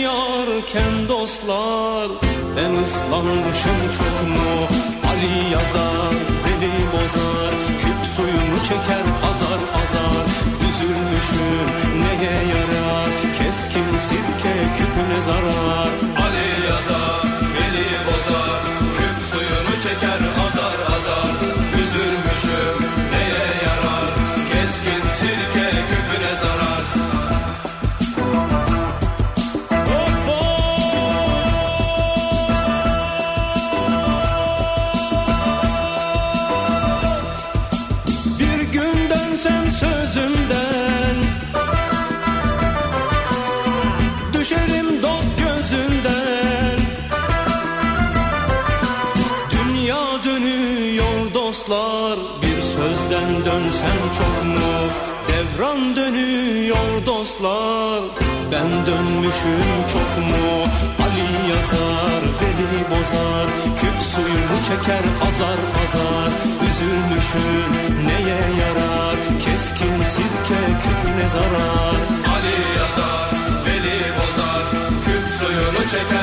[0.00, 2.08] Rahmet yarken dostlar
[2.56, 4.66] Ben ıslanmışım çok mu
[5.10, 6.14] Ali yazar,
[6.44, 10.26] Veli bozar Küp suyunu çeker azar azar.
[10.68, 13.10] Üzülmüşüm neye yarar?
[13.38, 15.92] Keskin sirke küpüne zarar.
[16.24, 17.29] Ali yazar,
[58.90, 60.46] dönmüşüm çok mu?
[61.04, 63.46] Ali yazar, Veli bozar
[63.80, 66.32] Küp suyunu çeker azar azar.
[66.66, 67.72] Üzülmüşüm
[68.06, 69.16] neye yarar?
[69.44, 72.00] Keskin sirke küpüne zarar?
[72.34, 73.30] Ali yazar,
[73.66, 74.64] Veli bozar,
[75.04, 76.19] küp suyunu çeker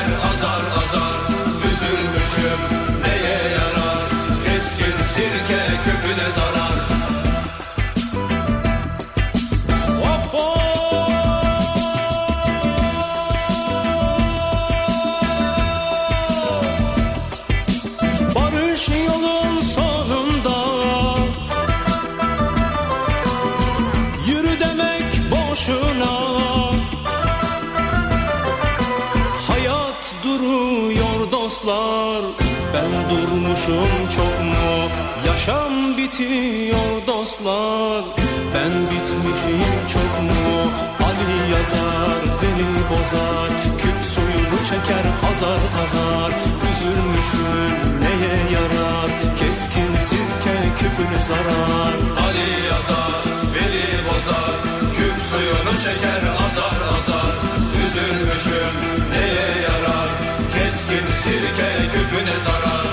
[41.68, 46.32] Yazar Veli bozar Küp suyunu çeker azar azar
[46.68, 51.94] Üzülmüşüm neye yarar Keskin sirke küpüne zarar
[52.26, 53.22] Ali yazar,
[53.54, 54.56] Veli bozar,
[54.96, 57.34] küp suyunu çeker azar azar.
[57.82, 58.74] Üzülmüşüm
[59.12, 60.10] neye yarar,
[60.54, 62.88] keskin sirke küpüne zarar.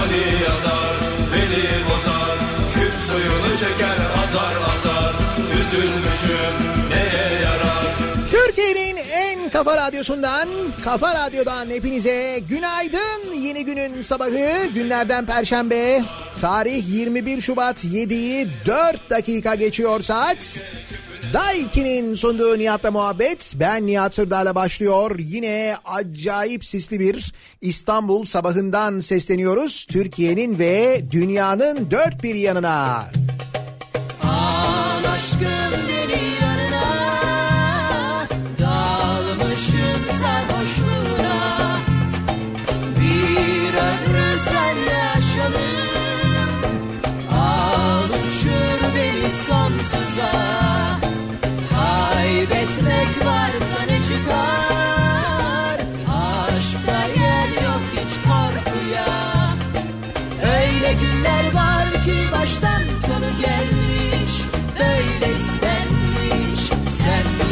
[0.00, 0.94] Ali yazar,
[1.32, 2.36] Veli bozar,
[2.74, 5.12] küp suyunu çeker azar azar.
[5.60, 6.87] Üzülmüşüm
[9.58, 10.48] kafa radyosundan,
[10.84, 13.32] kafa radyodan hepinize günaydın.
[13.40, 16.02] Yeni günün sabahı günlerden perşembe.
[16.40, 20.62] Tarih 21 Şubat 7'yi 4 dakika geçiyor saat.
[21.32, 23.54] Daiki'nin sunduğu Nihat'la muhabbet.
[23.60, 25.18] Ben Nihat Sırdar'la başlıyor.
[25.18, 29.86] Yine acayip sisli bir İstanbul sabahından sesleniyoruz.
[29.86, 32.96] Türkiye'nin ve dünyanın dört bir yanına.
[32.96, 33.47] Al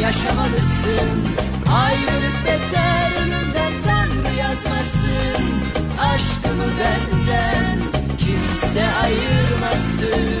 [0.07, 1.19] yaşamalısın.
[1.71, 5.43] Ayrılık beter ölümden Tanrı yazmasın.
[5.99, 7.81] Aşkımı benden
[8.17, 10.33] Kimse ayırmasın.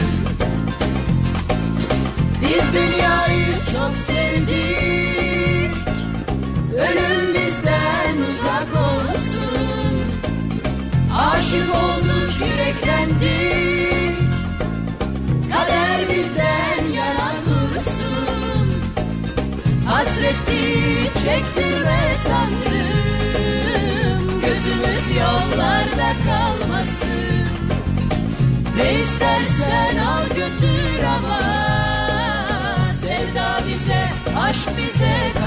[2.41, 5.77] Biz dünyayı çok sevdik.
[6.73, 10.01] Ölüm bizden uzak olsun.
[11.17, 13.66] Aşık olduk yüreklendik
[21.27, 23.21] çektirme Tanrım
[24.41, 27.47] Gözümüz yollarda kalmasın.
[28.77, 31.39] Ne istersen al götür ama.
[33.01, 34.03] Sevda bize,
[34.39, 35.46] aşk bize kalsın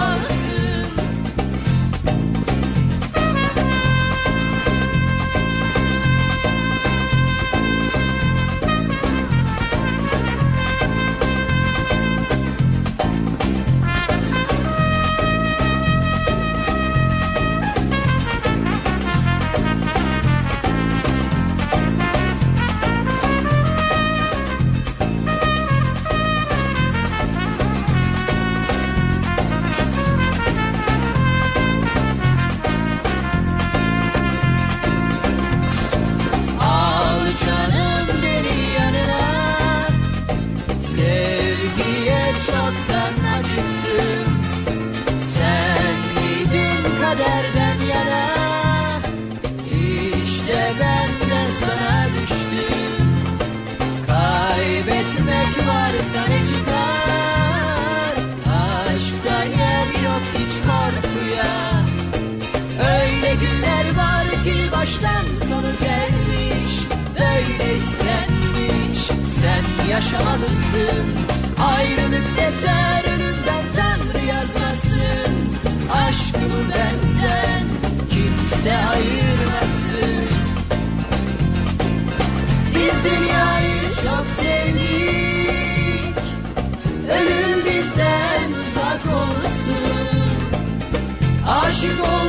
[70.01, 71.07] yaşamalısın.
[71.63, 75.33] Ayrılık yeter ölümden Tanrı yazmasın.
[75.93, 77.65] Aşkımı benden
[78.11, 80.29] kimse ayırmasın.
[82.75, 86.17] Biz dünyayı çok sevdik.
[87.11, 90.19] Ölüm bizden uzak olsun.
[91.49, 92.20] Aşık olduk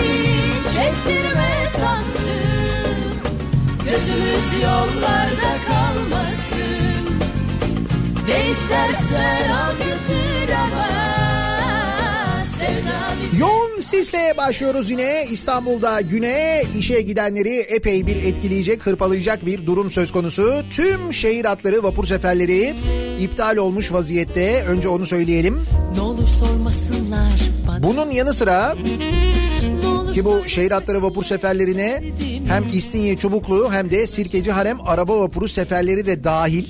[0.00, 1.50] Hasretliği çektirme
[1.80, 3.14] Tanrım
[3.84, 7.18] Gözümüz yollarda kalmasın
[8.28, 10.86] Ne istersen al götür ama
[13.38, 20.12] Yoğun sisle başlıyoruz yine İstanbul'da güne işe gidenleri epey bir etkileyecek, hırpalayacak bir durum söz
[20.12, 20.62] konusu.
[20.70, 22.74] Tüm şehir hatları vapur seferleri
[23.18, 24.64] iptal olmuş vaziyette.
[24.68, 25.66] Önce onu söyleyelim.
[25.96, 27.32] Ne olur sormasınlar
[27.68, 27.82] bana.
[27.82, 28.74] Bunun yanı sıra
[30.14, 32.02] ki bu şehir hatları vapur seferlerine
[32.48, 36.64] hem İstinye Çubuklu hem de Sirkeci Harem araba vapuru seferleri de dahil.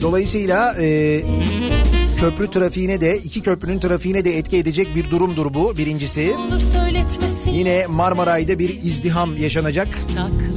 [0.00, 1.20] Dolayısıyla e,
[2.20, 6.34] köprü trafiğine de iki köprünün trafiğine de etki edecek bir durumdur bu birincisi.
[7.52, 9.88] Yine Marmaray'da bir izdiham yaşanacak.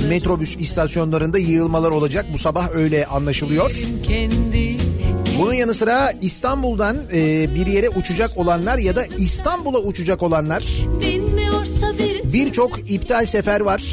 [0.10, 2.26] Metrobüs istasyonlarında yığılmalar olacak.
[2.34, 3.72] Bu sabah öyle anlaşılıyor.
[4.04, 4.71] kendi.
[5.40, 10.64] Bunun yanı sıra İstanbul'dan e, bir yere uçacak olanlar ya da İstanbul'a uçacak olanlar
[12.34, 13.84] birçok iptal sefer var.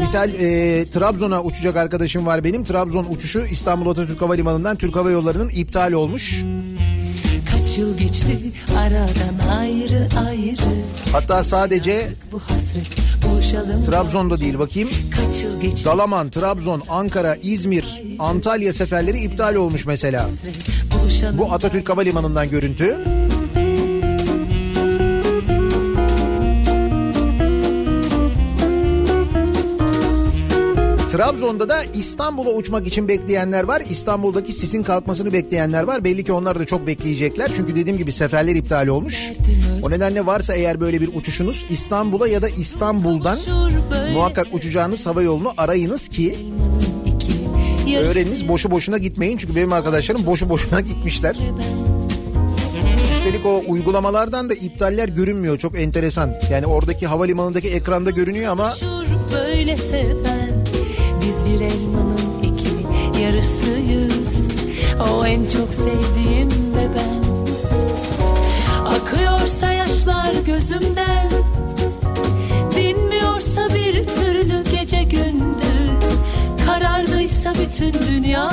[0.00, 2.64] Misal e, Trabzon'a uçacak arkadaşım var benim.
[2.64, 6.42] Trabzon uçuşu İstanbul Atatürk Havalimanı'ndan Türk Hava Yolları'nın iptal olmuş.
[7.50, 8.38] Kaç yıl geçti
[8.78, 10.56] aradan ayrı ayrı.
[11.12, 13.11] Hatta sadece Bu hasret.
[13.86, 14.88] Trabzon'da değil bakayım.
[15.84, 20.28] Dalaman, Trabzon, Ankara, İzmir, Antalya seferleri iptal olmuş mesela.
[21.38, 22.98] Bu Atatürk Havalimanı'ndan görüntü.
[31.12, 33.82] Trabzon'da da İstanbul'a uçmak için bekleyenler var.
[33.90, 36.04] İstanbul'daki sisin kalkmasını bekleyenler var.
[36.04, 37.50] Belli ki onlar da çok bekleyecekler.
[37.56, 39.32] Çünkü dediğim gibi seferler iptal olmuş.
[39.82, 43.38] O nedenle varsa eğer böyle bir uçuşunuz İstanbul'a ya da İstanbul'dan
[44.12, 46.36] muhakkak uçacağınız hava yolunu arayınız ki
[47.98, 49.36] öğreniniz boşu boşuna gitmeyin.
[49.36, 51.36] Çünkü benim arkadaşlarım boşu boşuna gitmişler.
[53.16, 55.58] Üstelik o uygulamalardan da iptaller görünmüyor.
[55.58, 56.34] Çok enteresan.
[56.50, 58.74] Yani oradaki havalimanındaki ekranda görünüyor ama
[59.32, 60.51] böyle seven
[61.32, 64.12] Biz bir elmanın iki yarısıyız.
[65.10, 67.22] O en çok sevdiğim ve ben.
[68.86, 71.28] Akıyorsa yaşlar gözümden
[72.76, 76.18] Dinmiyorsa bir türlü gece gündüz.
[76.66, 78.48] Karardıysa bütün dünya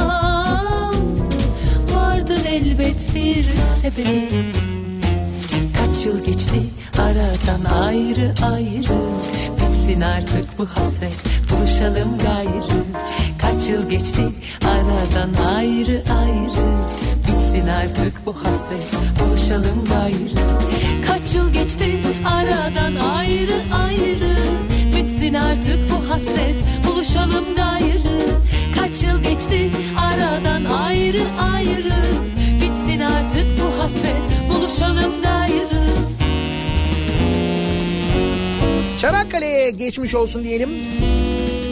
[1.96, 3.46] Vardır elbet bir
[3.82, 4.52] sebebi.
[5.78, 6.62] Kaç yıl geçti
[6.98, 9.00] aradan ayrı ayrı
[9.89, 11.17] Bitsin artık bu hasret.
[11.50, 12.84] Buluşalım gayrı.
[13.41, 14.22] Kaç yıl geçti
[14.65, 16.67] aradan ayrı ayrı.
[17.27, 18.93] Bitsin artık bu hasret.
[19.19, 20.46] Buluşalım gayrı.
[21.08, 24.36] Kaç yıl geçti aradan ayrı ayrı.
[24.96, 26.55] Bitsin artık bu hasret.
[26.88, 28.19] Buluşalım gayrı.
[28.75, 32.01] Kaç yıl geçti aradan ayrı ayrı.
[32.55, 34.50] Bitsin artık bu hasret.
[34.50, 35.38] Buluşalım gayrı
[39.00, 40.70] Çanakkale'ye geçmiş olsun diyelim.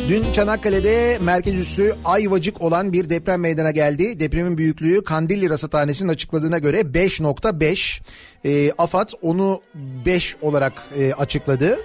[0.10, 4.20] Dün Çanakkale'de merkez üssü Ayvacık olan bir deprem meydana geldi.
[4.20, 8.02] Depremin büyüklüğü Kandilli Rasathanesi'nin açıkladığına göre 5.5.
[8.46, 9.62] E, AFAD onu
[10.06, 11.80] 5 olarak e, açıkladı.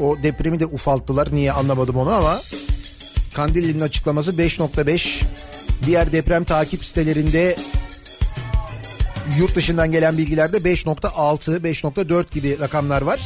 [0.00, 1.28] O depremi de ufalttılar.
[1.32, 2.40] Niye anlamadım onu ama
[3.34, 5.24] Kandilli'nin açıklaması 5.5.
[5.86, 7.56] Diğer deprem takip sitelerinde
[9.38, 13.20] yurt dışından gelen bilgilerde 5.6, 5.4 gibi rakamlar var.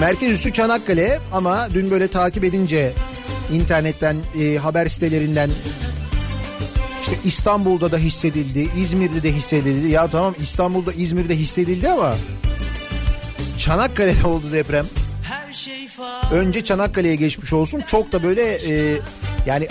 [0.00, 2.92] Merkez üssü Çanakkale ama dün böyle takip edince
[3.52, 5.50] internetten, e, haber sitelerinden
[7.02, 9.88] işte İstanbul'da da hissedildi, İzmir'de de hissedildi.
[9.88, 12.14] Ya tamam İstanbul'da, İzmir'de hissedildi ama
[13.58, 14.86] Çanakkale'de oldu deprem.
[16.32, 17.80] Önce Çanakkale'ye geçmiş olsun.
[17.86, 18.98] Çok da böyle e,
[19.46, 19.68] yani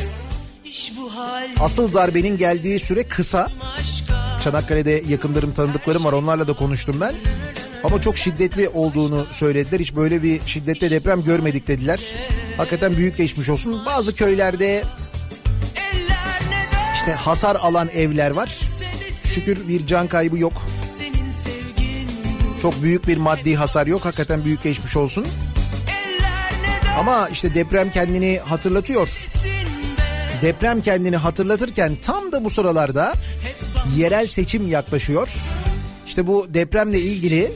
[1.60, 3.52] asıl darbenin geldiği süre kısa.
[4.44, 7.14] Çanakkale'de yakınlarım tanıdıklarım var onlarla da konuştum ben.
[7.84, 9.80] Ama çok şiddetli olduğunu söylediler.
[9.80, 12.00] Hiç böyle bir şiddetli deprem görmedik dediler.
[12.58, 13.86] Hakikaten büyük geçmiş olsun.
[13.86, 14.84] Bazı köylerde
[16.96, 18.60] işte hasar alan evler var.
[19.34, 20.54] Şükür bir can kaybı yok.
[22.62, 24.06] Çok büyük bir maddi hasar yok.
[24.06, 25.28] Hakikaten büyük geçmiş olsun.
[27.00, 29.10] Ama işte deprem kendini hatırlatıyor.
[30.42, 33.14] Deprem kendini hatırlatırken tam da bu sıralarda
[33.96, 35.28] yerel seçim yaklaşıyor.
[36.08, 37.52] İşte bu depremle ilgili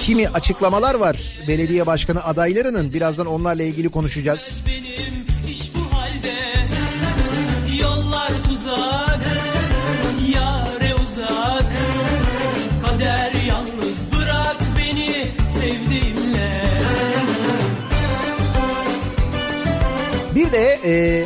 [0.00, 2.92] kimi açıklamalar var belediye başkanı adaylarının.
[2.92, 4.62] Birazdan onlarla ilgili konuşacağız.
[20.34, 21.24] Bir de e,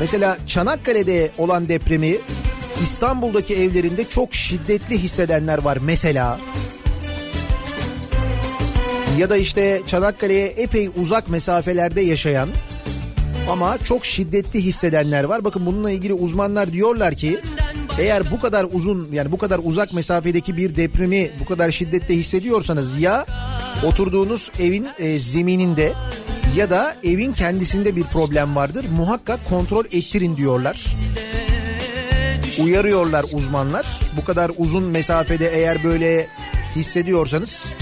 [0.00, 2.16] mesela Çanakkale'de olan depremi
[2.82, 6.38] İstanbul'daki evlerinde çok şiddetli hissedenler var mesela.
[9.18, 12.48] Ya da işte Çanakkale'ye epey uzak mesafelerde yaşayan
[13.50, 15.44] ama çok şiddetli hissedenler var.
[15.44, 17.40] Bakın bununla ilgili uzmanlar diyorlar ki
[17.98, 23.00] eğer bu kadar uzun yani bu kadar uzak mesafedeki bir depremi bu kadar şiddette hissediyorsanız
[23.00, 23.26] ya
[23.86, 25.92] oturduğunuz evin e, zemininde
[26.56, 28.86] ya da evin kendisinde bir problem vardır.
[28.96, 30.84] Muhakkak kontrol ettirin diyorlar.
[32.64, 33.86] Uyarıyorlar uzmanlar.
[34.16, 36.26] Bu kadar uzun mesafede eğer böyle
[36.76, 37.74] hissediyorsanız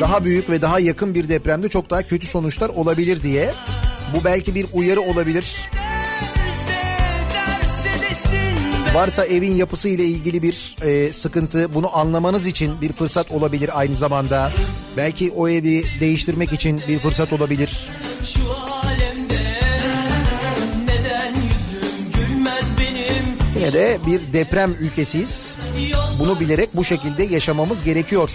[0.00, 3.54] daha büyük ve daha yakın bir depremde çok daha kötü sonuçlar olabilir diye.
[4.16, 5.70] Bu belki bir uyarı olabilir.
[8.94, 13.94] Varsa evin yapısı ile ilgili bir e, sıkıntı bunu anlamanız için bir fırsat olabilir aynı
[13.94, 14.52] zamanda.
[14.96, 17.88] Belki o evi değiştirmek için bir fırsat olabilir.
[18.24, 18.71] Şu alemde
[23.62, 25.56] Yine de bir deprem ülkesiyiz.
[26.18, 28.30] Bunu bilerek bu şekilde yaşamamız gerekiyor.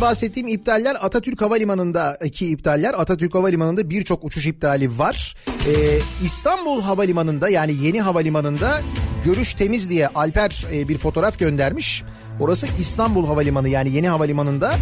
[0.00, 2.94] Bahsettiğim iptaller Atatürk Havalimanı'ndaki iptaller.
[2.94, 5.34] Atatürk Havalimanı'nda birçok uçuş iptali var.
[5.66, 8.80] Ee, İstanbul Havalimanı'nda yani yeni havalimanında
[9.24, 12.02] görüş temiz diye Alper e, bir fotoğraf göndermiş.
[12.40, 14.74] Orası İstanbul Havalimanı yani yeni havalimanında.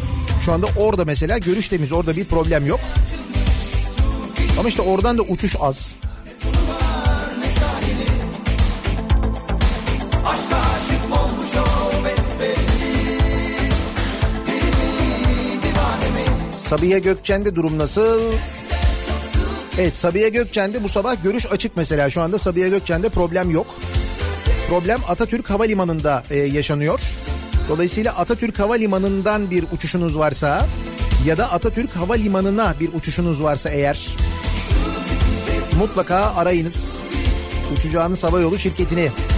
[0.44, 2.80] Şu anda orada mesela görüş temiz orada bir problem yok.
[4.58, 5.94] Ama işte oradan da uçuş az.
[16.68, 18.20] Sabiha Gökçen'de durum nasıl?
[19.78, 22.10] Evet Sabiha Gökçen'de bu sabah görüş açık mesela.
[22.10, 23.66] Şu anda Sabiha Gökçen'de problem yok.
[24.68, 27.00] Problem Atatürk Havalimanı'nda e, yaşanıyor.
[27.68, 30.66] Dolayısıyla Atatürk Havalimanı'ndan bir uçuşunuz varsa
[31.26, 34.08] ya da Atatürk Havalimanı'na bir uçuşunuz varsa eğer
[35.78, 36.98] mutlaka arayınız.
[37.76, 39.10] Uçacağınız havayolu şirketini.
[39.10, 39.37] Başka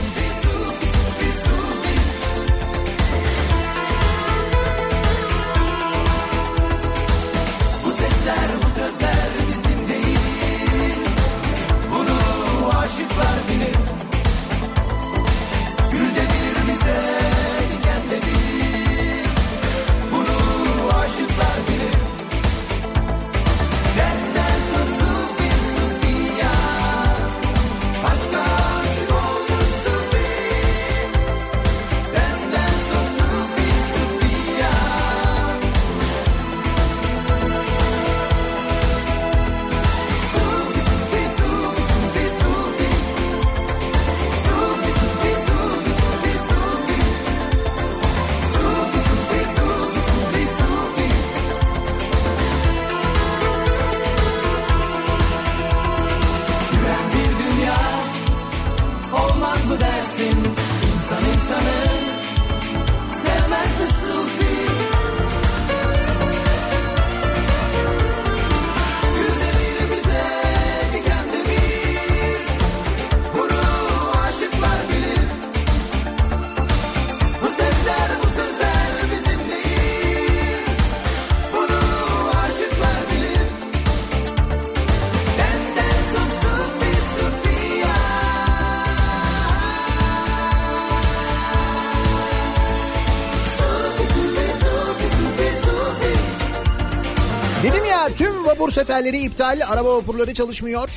[98.71, 100.91] vapur seferleri iptal, araba vapurları çalışmıyor.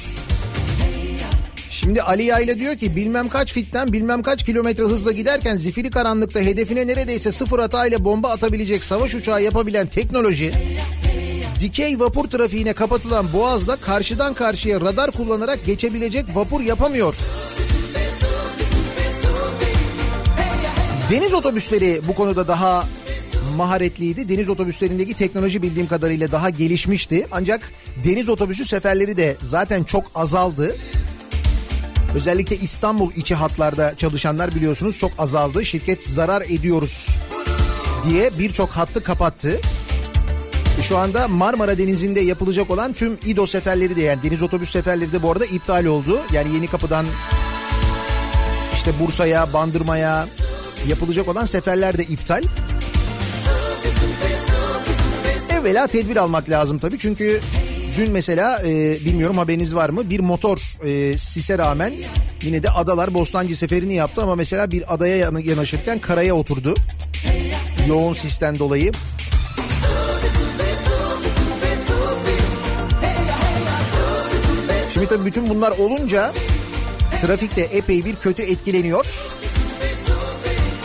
[1.71, 6.39] Şimdi Ali Yayla diyor ki bilmem kaç fitten bilmem kaç kilometre hızla giderken zifiri karanlıkta
[6.39, 10.51] hedefine neredeyse sıfır hatayla bomba atabilecek savaş uçağı yapabilen teknoloji
[11.59, 17.15] dikey vapur trafiğine kapatılan boğazda karşıdan karşıya radar kullanarak geçebilecek vapur yapamıyor.
[21.11, 22.83] Deniz otobüsleri bu konuda daha
[23.55, 24.29] maharetliydi.
[24.29, 27.27] Deniz otobüslerindeki teknoloji bildiğim kadarıyla daha gelişmişti.
[27.31, 27.71] Ancak
[28.05, 30.75] deniz otobüsü seferleri de zaten çok azaldı.
[32.15, 35.65] Özellikle İstanbul içi hatlarda çalışanlar biliyorsunuz çok azaldı.
[35.65, 37.17] Şirket zarar ediyoruz
[38.09, 39.59] diye birçok hattı kapattı.
[40.87, 45.23] Şu anda Marmara Denizi'nde yapılacak olan tüm İDO seferleri de yani deniz otobüs seferleri de
[45.23, 46.21] bu arada iptal oldu.
[46.31, 47.05] Yani Yeni Kapı'dan
[48.75, 50.27] işte Bursa'ya, Bandırma'ya
[50.87, 52.43] yapılacak olan seferler de iptal.
[55.63, 57.41] Evvela tedbir almak lazım tabii çünkü
[57.97, 61.93] dün mesela e, bilmiyorum haberiniz var mı bir motor e, sise rağmen
[62.41, 66.73] yine de Adalar Bostancı seferini yaptı ama mesela bir adaya yanaşırken karaya oturdu.
[67.87, 68.91] Yoğun sisten dolayı.
[74.93, 76.33] Şimdi tabii bütün bunlar olunca
[77.21, 79.05] trafik de epey bir kötü etkileniyor.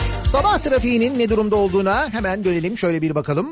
[0.07, 3.51] Sabah trafiğinin ne durumda olduğuna hemen dönelim şöyle bir bakalım.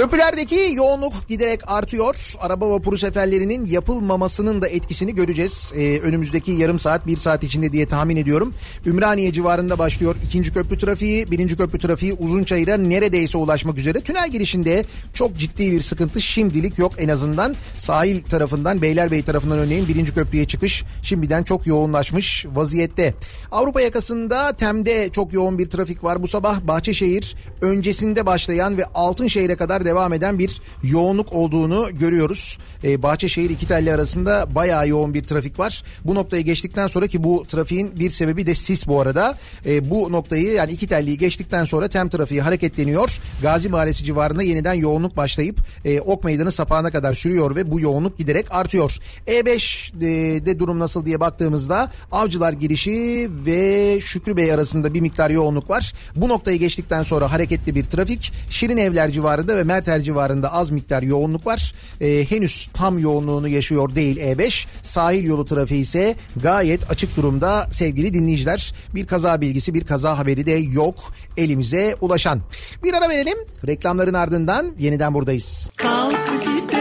[0.00, 2.34] Köprülerdeki yoğunluk giderek artıyor.
[2.40, 5.72] Araba vapuru seferlerinin yapılmamasının da etkisini göreceğiz.
[5.76, 8.54] Ee, önümüzdeki yarım saat bir saat içinde diye tahmin ediyorum.
[8.86, 11.30] Ümraniye civarında başlıyor ikinci köprü trafiği.
[11.30, 14.00] Birinci köprü trafiği Uzunçayır'a neredeyse ulaşmak üzere.
[14.00, 14.84] Tünel girişinde
[15.14, 17.54] çok ciddi bir sıkıntı şimdilik yok en azından.
[17.78, 23.14] Sahil tarafından Beylerbeyi tarafından örneğin birinci köprüye çıkış şimdiden çok yoğunlaşmış vaziyette.
[23.52, 26.22] Avrupa yakasında Tem'de çok yoğun bir trafik var.
[26.22, 32.58] Bu sabah Bahçeşehir öncesinde başlayan ve Altınşehir'e kadar devam eden bir yoğunluk olduğunu görüyoruz.
[32.84, 35.82] Ee, Bahçeşehir iki telli arasında bayağı yoğun bir trafik var.
[36.04, 39.38] Bu noktayı geçtikten sonra ki bu trafiğin bir sebebi de sis bu arada.
[39.66, 43.20] Ee, bu noktayı yani iki telliyi geçtikten sonra tem trafiği hareketleniyor.
[43.42, 48.18] Gazi Mahallesi civarında yeniden yoğunluk başlayıp e, Ok Meydanı sapağına kadar sürüyor ve bu yoğunluk
[48.18, 48.98] giderek artıyor.
[49.26, 55.94] E5'de durum nasıl diye baktığımızda Avcılar girişi ve Şükrü Bey arasında bir miktar yoğunluk var.
[56.16, 58.32] Bu noktayı geçtikten sonra hareketli bir trafik.
[58.50, 61.74] Şirin Evler civarında ve Mertel civarında az miktar yoğunluk var.
[62.00, 64.66] Ee, henüz tam yoğunluğunu yaşıyor değil E5.
[64.82, 68.74] Sahil yolu trafiği ise gayet açık durumda sevgili dinleyiciler.
[68.94, 70.94] Bir kaza bilgisi bir kaza haberi de yok
[71.36, 72.40] elimize ulaşan.
[72.82, 73.38] Bir ara verelim.
[73.66, 75.70] Reklamların ardından yeniden buradayız.
[75.76, 76.79] Kalk gidelim,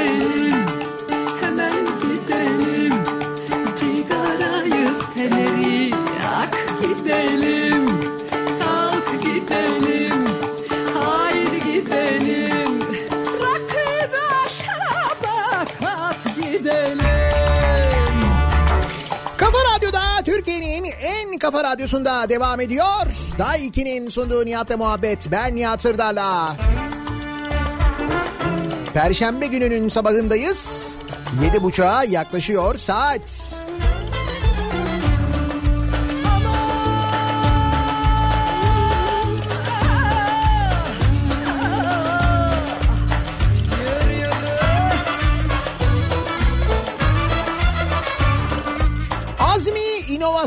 [21.52, 23.06] kafa radyosunda devam ediyor.
[23.38, 25.32] Day 2'nin sunduğu Nihat'la muhabbet.
[25.32, 26.56] Ben Nihat Sırdar'la.
[28.94, 30.96] Perşembe gününün sabahındayız.
[31.44, 33.49] Yedi buçuğa yaklaşıyor saat.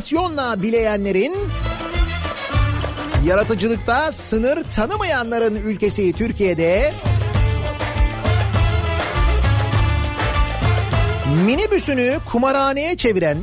[0.02, 1.34] İnovasyonla bileyenlerin
[3.24, 6.92] yaratıcılıkta sınır tanımayanların ülkesi Türkiye'de
[11.44, 13.38] minibüsünü kumarhaneye çeviren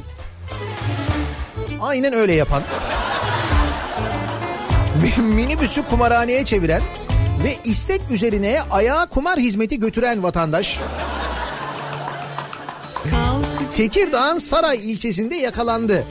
[1.81, 2.63] aynen öyle yapan
[5.17, 6.81] minibüsü kumarhaneye çeviren
[7.43, 10.79] ve istek üzerine ayağa kumar hizmeti götüren vatandaş
[13.79, 16.05] Tekirdağ'ın Saray ilçesinde yakalandı.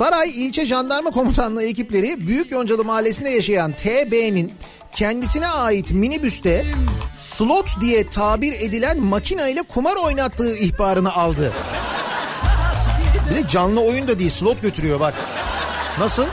[0.00, 4.52] Saray İlçe Jandarma Komutanlığı ekipleri Büyük Yoncalı Mahallesi'nde yaşayan TB'nin
[4.94, 6.66] kendisine ait minibüste
[7.14, 11.52] slot diye tabir edilen makina ile kumar oynattığı ihbarını aldı.
[13.30, 15.14] Bir de canlı oyun da değil slot götürüyor bak.
[15.98, 16.26] Nasıl?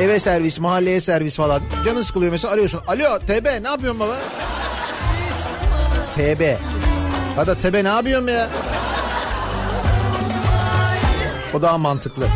[0.00, 1.62] Eve servis, mahalleye servis falan.
[1.84, 2.80] Canın sıkılıyor mesela arıyorsun.
[2.86, 4.16] Alo TB ne yapıyorsun baba?
[6.14, 6.56] TB.
[7.36, 8.48] Hadi TB ne yapıyorsun ya?
[11.54, 12.26] O daha mantıklı.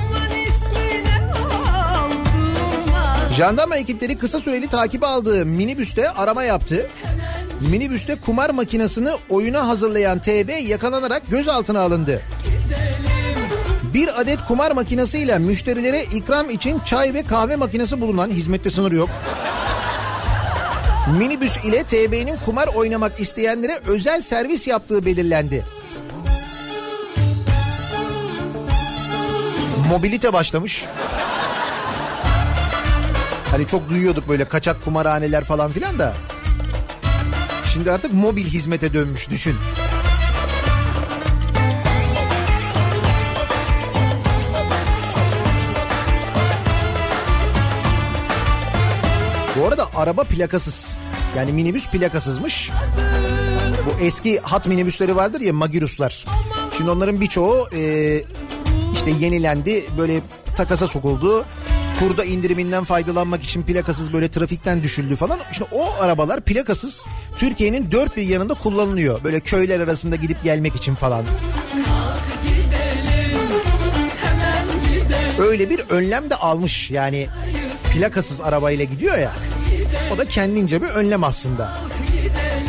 [3.37, 6.87] Jandarma ekipleri kısa süreli takip aldığı minibüste arama yaptı.
[7.61, 12.23] Minibüste kumar makinesini oyuna hazırlayan TB yakalanarak gözaltına alındı.
[13.95, 19.09] Bir adet kumar makinesiyle müşterilere ikram için çay ve kahve makinesi bulunan hizmette sınır yok.
[21.19, 25.65] Minibüs ile TB'nin kumar oynamak isteyenlere özel servis yaptığı belirlendi.
[29.89, 30.85] Mobilite başlamış.
[33.51, 36.15] Hani çok duyuyorduk böyle kaçak kumarhaneler falan filan da.
[37.73, 39.57] Şimdi artık mobil hizmete dönmüş düşün.
[49.61, 50.97] Bu arada araba plakasız.
[51.37, 52.71] Yani minibüs plakasızmış.
[53.87, 56.25] Bu eski hat minibüsleri vardır ya Magiruslar.
[56.77, 57.81] Şimdi onların birçoğu e,
[59.07, 59.85] işte yenilendi.
[59.99, 60.21] Böyle
[60.57, 61.45] takasa sokuldu.
[61.99, 65.39] Kurda indiriminden faydalanmak için plakasız böyle trafikten düşüldü falan.
[65.53, 67.05] İşte o arabalar plakasız
[67.37, 69.25] Türkiye'nin dört bir yanında kullanılıyor.
[69.25, 71.25] Böyle köyler arasında gidip gelmek için falan.
[75.39, 77.29] Öyle bir önlem de almış yani
[77.93, 79.33] plakasız arabayla gidiyor ya.
[80.15, 81.79] O da kendince bir önlem aslında.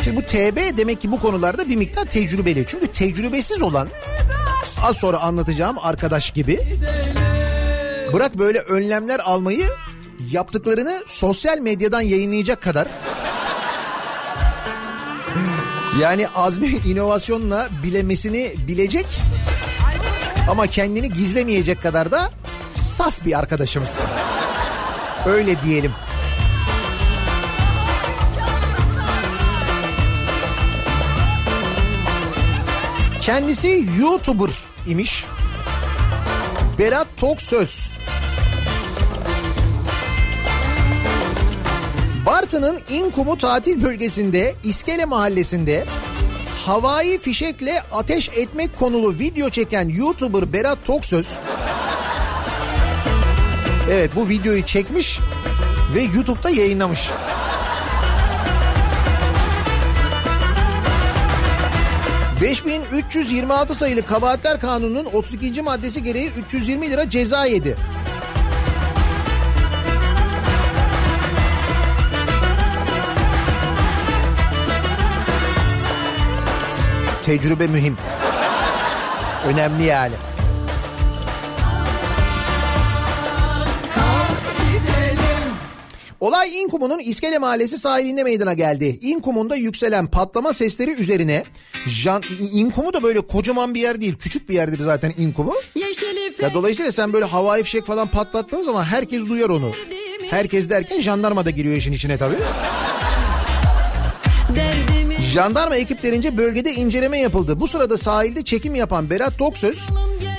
[0.04, 2.64] Şimdi bu TB demek ki bu konularda bir miktar tecrübeli.
[2.66, 3.88] Çünkü tecrübesiz olan
[4.86, 6.78] az sonra anlatacağım arkadaş gibi
[8.12, 9.66] bırak böyle önlemler almayı
[10.30, 12.88] yaptıklarını sosyal medyadan yayınlayacak kadar
[16.00, 19.06] yani azmi inovasyonla bilemesini bilecek
[20.50, 22.30] ama kendini gizlemeyecek kadar da
[22.70, 24.00] saf bir arkadaşımız.
[25.26, 25.92] Öyle diyelim.
[33.26, 34.50] Kendisi YouTuber
[34.86, 35.24] imiş.
[36.78, 37.90] Berat Toksöz.
[42.26, 45.84] Bartın'ın İnkumu tatil bölgesinde İskele mahallesinde
[46.66, 51.28] havai fişekle ateş etmek konulu video çeken YouTuber Berat Toksöz
[53.90, 55.20] Evet bu videoyu çekmiş
[55.94, 57.10] ve YouTube'da yayınlamış.
[62.46, 65.62] ...5326 sayılı kabahatler kanununun 32.
[65.62, 67.76] maddesi gereği 320 lira ceza yedi.
[77.24, 77.96] Tecrübe mühim.
[79.46, 80.14] Önemli yani.
[86.20, 88.98] Olay İnkum'un İskele Mahallesi sahilinde meydana geldi.
[89.02, 91.44] İnkum'unda yükselen patlama sesleri üzerine
[91.86, 94.14] Jan, İnkum'u da böyle kocaman bir yer değil.
[94.18, 95.54] Küçük bir yerdir zaten İnkum'u.
[96.42, 99.72] Ya dolayısıyla sen böyle havai fişek falan patlattığın zaman herkes duyar onu.
[100.30, 102.36] Herkes derken jandarma da giriyor işin içine tabii.
[105.32, 107.60] Jandarma ekiplerince bölgede inceleme yapıldı.
[107.60, 109.86] Bu sırada sahilde çekim yapan Berat Toksöz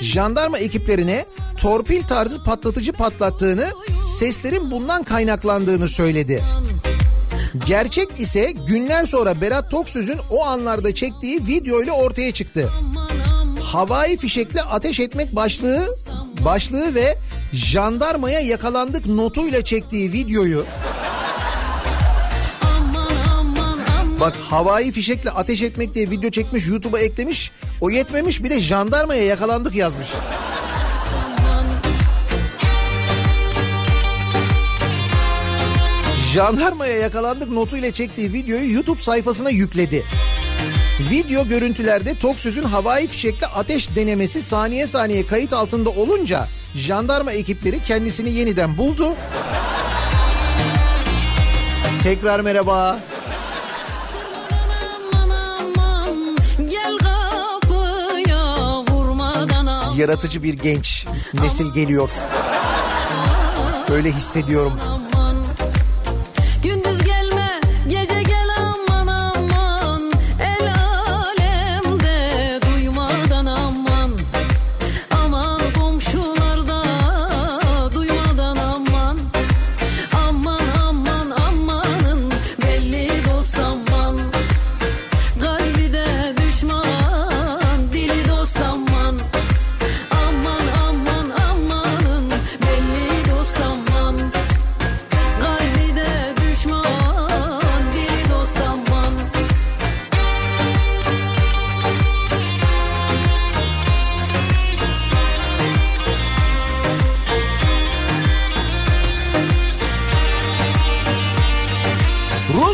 [0.02, 1.24] jandarma ekiplerine
[1.58, 3.70] torpil tarzı patlatıcı patlattığını,
[4.18, 6.44] seslerin bundan kaynaklandığını söyledi.
[7.66, 12.70] Gerçek ise günler sonra Berat Toksöz'ün o anlarda çektiği video ile ortaya çıktı.
[13.62, 15.94] Havai fişekle ateş etmek başlığı
[16.44, 17.18] başlığı ve
[17.52, 20.64] jandarmaya yakalandık notuyla çektiği videoyu
[24.20, 27.52] Bak havai fişekle ateş etmek diye video çekmiş YouTube'a eklemiş.
[27.80, 30.06] O yetmemiş bir de jandarmaya yakalandık yazmış.
[36.34, 40.04] Jandarmaya yakalandık notuyla çektiği videoyu YouTube sayfasına yükledi.
[41.10, 48.30] Video görüntülerde Toksöz'ün havai fişekle ateş denemesi saniye saniye kayıt altında olunca jandarma ekipleri kendisini
[48.30, 49.14] yeniden buldu.
[52.02, 52.98] Tekrar merhaba.
[59.98, 62.10] Yaratıcı bir genç nesil geliyor.
[63.92, 64.72] Öyle hissediyorum.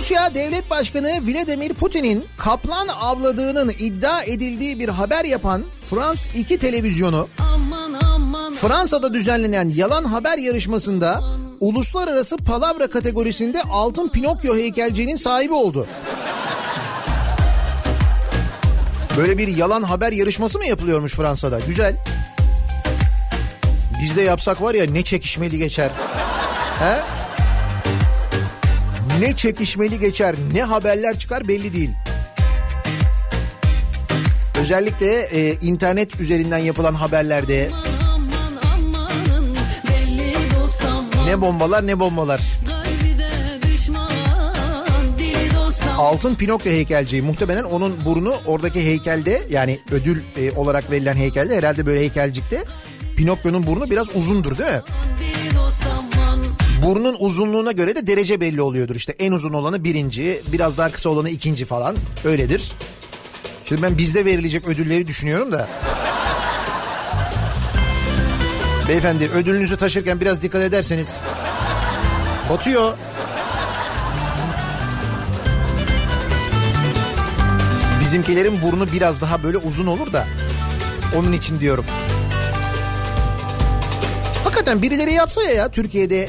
[0.04, 7.28] Rusya Devlet Başkanı Vladimir Putin'in kaplan avladığının iddia edildiği bir haber yapan Frans 2 televizyonu
[7.38, 11.20] Aman aman Fransa'da düzenlenen yalan haber yarışmasında
[11.60, 15.86] uluslararası palavra kategorisinde altın Pinokyo heykelciğinin sahibi oldu.
[19.16, 21.60] Böyle bir yalan haber yarışması mı yapılıyormuş Fransa'da?
[21.66, 21.96] Güzel.
[24.02, 25.90] Biz de yapsak var ya ne çekişmeli geçer.
[26.78, 27.23] He?
[29.20, 31.90] Ne çekişmeli geçer, ne haberler çıkar belli değil.
[34.60, 39.54] Özellikle e, internet üzerinden yapılan haberlerde aman
[40.60, 42.40] dost aman ne bombalar ne bombalar.
[43.72, 51.16] Düşman aman Altın Pinokyo heykelciği muhtemelen onun burnu oradaki heykelde yani ödül e, olarak verilen
[51.16, 52.64] heykelde herhalde böyle heykelcikte
[53.16, 54.82] Pinokyo'nun burnu biraz uzundur değil mi?
[55.90, 56.13] aman
[56.84, 58.94] Burnun uzunluğuna göre de derece belli oluyordur.
[58.94, 62.72] İşte en uzun olanı birinci, biraz daha kısa olanı ikinci falan öyledir.
[63.68, 65.68] Şimdi ben bizde verilecek ödülleri düşünüyorum da.
[68.88, 71.16] Beyefendi ödülünüzü taşırken biraz dikkat ederseniz.
[72.50, 72.92] Batıyor.
[78.00, 80.26] Bizimkilerin burnu biraz daha böyle uzun olur da.
[81.16, 81.84] Onun için diyorum.
[84.44, 86.28] Hakikaten birileri yapsa ya, ya Türkiye'de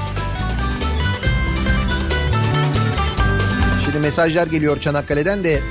[3.91, 5.61] Şimdi mesajlar geliyor Çanakkale'den de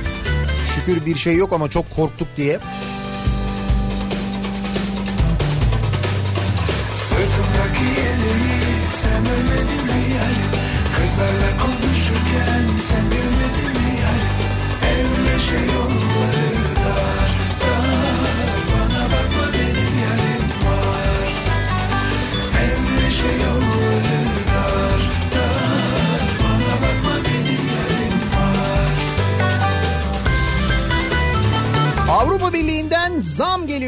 [0.75, 2.59] şükür bir şey yok ama çok korktuk diye.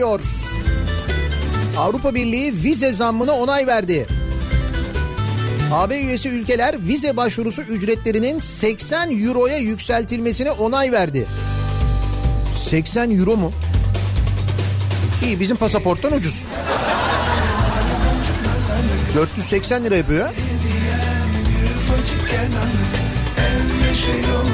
[0.02, 0.20] Geliyor.
[1.78, 4.06] Avrupa Birliği vize zammına onay verdi.
[5.72, 11.26] AB üyesi ülkeler vize başvurusu ücretlerinin 80 euroya yükseltilmesine onay verdi.
[12.68, 13.52] 80 euro mu?
[15.24, 16.44] İyi bizim pasaporttan ucuz.
[19.14, 20.28] 480 lira yapıyor.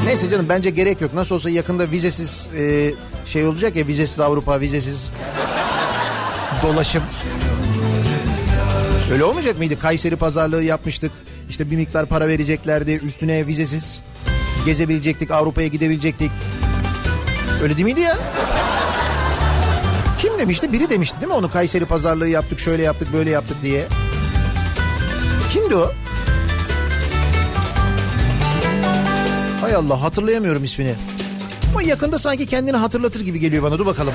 [0.04, 1.14] Neyse canım bence gerek yok.
[1.14, 2.92] Nasıl olsa yakında vizesiz e,
[3.26, 5.10] şey olacak ya vizesiz Avrupa, vizesiz
[6.62, 7.02] dolaşım.
[9.12, 9.78] Öyle olmayacak mıydı?
[9.80, 11.12] Kayseri pazarlığı yapmıştık.
[11.50, 12.92] İşte bir miktar para vereceklerdi.
[12.92, 14.02] Üstüne vizesiz
[14.66, 16.30] gezebilecektik, Avrupa'ya gidebilecektik.
[17.62, 18.18] Öyle değil miydi ya?
[20.18, 20.72] Kim demişti?
[20.72, 21.50] Biri demişti değil mi onu?
[21.50, 23.86] Kayseri pazarlığı yaptık, şöyle yaptık, böyle yaptık diye.
[25.52, 25.92] Kimdi o?
[29.60, 30.94] Hay Allah hatırlayamıyorum ismini.
[31.70, 33.78] Ama yakında sanki kendini hatırlatır gibi geliyor bana.
[33.78, 34.14] Dur bakalım.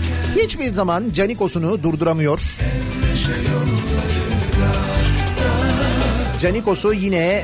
[0.35, 2.41] hiçbir zaman Canikos'unu durduramıyor.
[6.41, 7.43] Canikos'u yine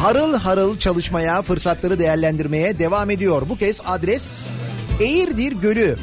[0.00, 3.42] harıl harıl çalışmaya, fırsatları değerlendirmeye devam ediyor.
[3.48, 4.46] Bu kez adres
[5.00, 5.96] Eğirdir Gölü.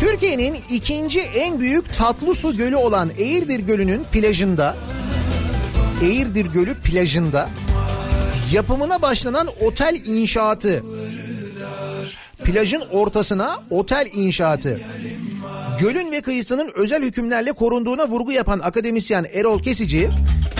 [0.00, 4.76] Türkiye'nin ikinci en büyük tatlı su gölü olan Eğirdir Gölü'nün plajında
[6.02, 7.48] Eğirdir Gölü plajında
[8.52, 10.82] yapımına başlanan otel inşaatı.
[12.44, 14.80] Plajın ortasına otel inşaatı.
[15.80, 20.10] Gölün ve kıyısının özel hükümlerle korunduğuna vurgu yapan akademisyen Erol Kesici,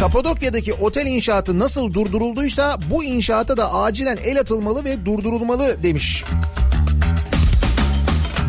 [0.00, 6.24] Kapadokya'daki otel inşaatı nasıl durdurulduysa bu inşaata da acilen el atılmalı ve durdurulmalı demiş.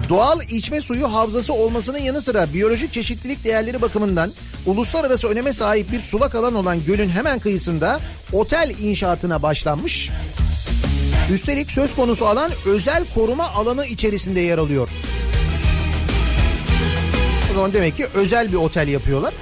[0.09, 4.31] Doğal içme suyu havzası olmasının yanı sıra biyolojik çeşitlilik değerleri bakımından
[4.65, 7.99] uluslararası öneme sahip bir sulak alan olan gölün hemen kıyısında
[8.33, 10.09] otel inşaatına başlanmış.
[11.33, 14.89] Üstelik söz konusu alan özel koruma alanı içerisinde yer alıyor.
[17.51, 19.33] O zaman demek ki özel bir otel yapıyorlar.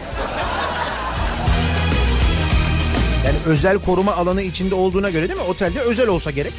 [3.25, 5.45] Yani özel koruma alanı içinde olduğuna göre değil mi?
[5.45, 6.53] Otelde özel olsa gerek.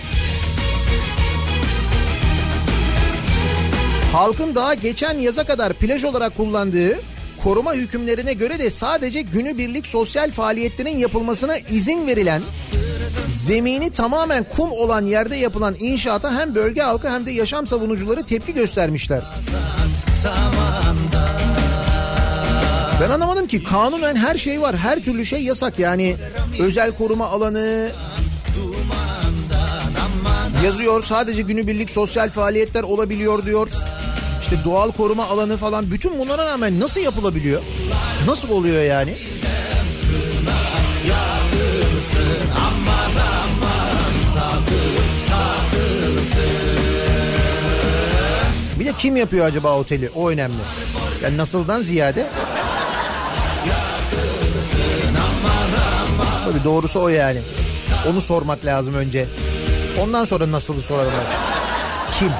[4.12, 6.98] Halkın daha geçen yaza kadar plaj olarak kullandığı
[7.44, 12.42] koruma hükümlerine göre de sadece günübirlik sosyal faaliyetlerin yapılmasına izin verilen
[13.28, 18.54] zemini tamamen kum olan yerde yapılan inşaata hem bölge halkı hem de yaşam savunucuları tepki
[18.54, 19.22] göstermişler.
[23.00, 24.76] Ben anlamadım ki kanunen her şey var.
[24.76, 26.16] Her türlü şey yasak yani.
[26.60, 27.88] Özel koruma alanı
[30.64, 31.04] yazıyor.
[31.04, 33.68] Sadece günübirlik sosyal faaliyetler olabiliyor diyor.
[34.42, 35.90] İşte doğal koruma alanı falan.
[35.90, 37.62] Bütün bunlara rağmen nasıl yapılabiliyor?
[38.26, 39.14] Nasıl oluyor yani?
[41.52, 42.87] Bir
[48.88, 50.10] de kim yapıyor acaba oteli?
[50.14, 50.56] O önemli.
[51.22, 52.26] Yani nasıldan ziyade.
[56.44, 57.40] Tabii doğrusu o yani.
[58.10, 59.28] Onu sormak lazım önce.
[60.00, 61.12] Ondan sonra nasılı soralım.
[62.18, 62.30] Kim?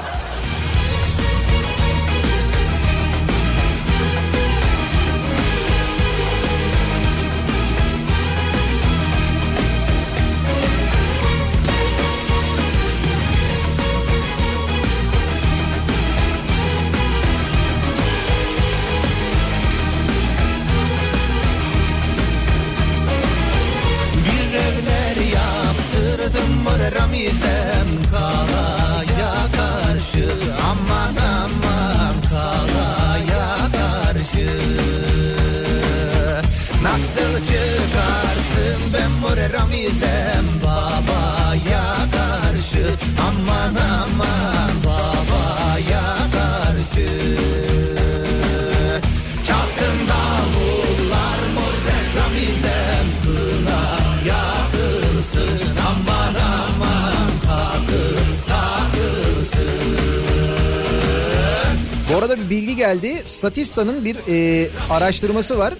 [62.93, 63.21] Geldi.
[63.25, 65.73] Statista'nın bir e, araştırması var.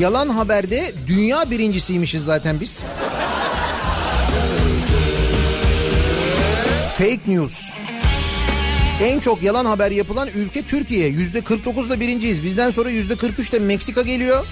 [0.00, 2.82] Yalan haberde dünya birincisiymişiz zaten biz.
[6.98, 7.70] Fake news.
[9.02, 11.08] En çok yalan haber yapılan ülke Türkiye.
[11.08, 12.42] Yüzde 49'da birinciyiz.
[12.42, 14.46] Bizden sonra yüzde 43'te Meksika geliyor.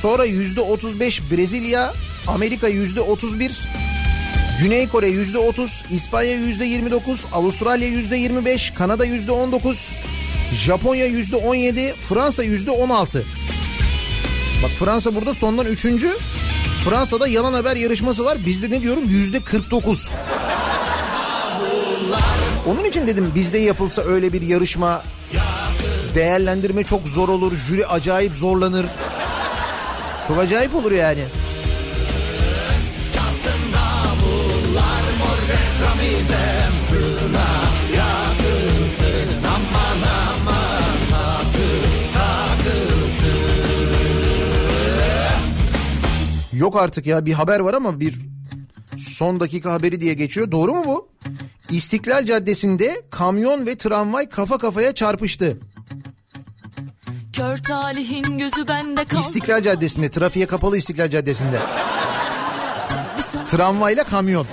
[0.00, 1.92] Sonra yüzde 35 Brezilya,
[2.26, 3.60] Amerika yüzde 31,
[4.62, 9.90] Güney Kore yüzde 30, İspanya yüzde 29, Avustralya yüzde 25, Kanada yüzde 19,
[10.54, 13.24] Japonya yüzde 17, Fransa yüzde 16.
[14.62, 16.16] Bak Fransa burada sondan üçüncü.
[16.84, 18.38] Fransa'da yalan haber yarışması var.
[18.46, 20.10] Bizde ne diyorum yüzde 49.
[22.66, 25.02] Onun için dedim bizde yapılsa öyle bir yarışma
[26.14, 27.52] değerlendirme çok zor olur.
[27.56, 28.86] Jüri acayip zorlanır.
[30.28, 31.24] Çok acayip olur yani.
[33.14, 35.38] Çalsın davullar mor
[35.86, 36.59] Ramizem kına
[46.60, 48.18] Yok artık ya bir haber var ama bir
[48.98, 50.50] son dakika haberi diye geçiyor.
[50.50, 51.08] Doğru mu bu?
[51.70, 55.58] İstiklal Caddesi'nde kamyon ve tramvay kafa kafaya çarpıştı.
[57.32, 59.20] Kör talihin gözü bende kaldı.
[59.20, 61.58] İstiklal Caddesi'nde trafiğe kapalı İstiklal Caddesi'nde.
[63.46, 64.46] Tramvayla kamyon.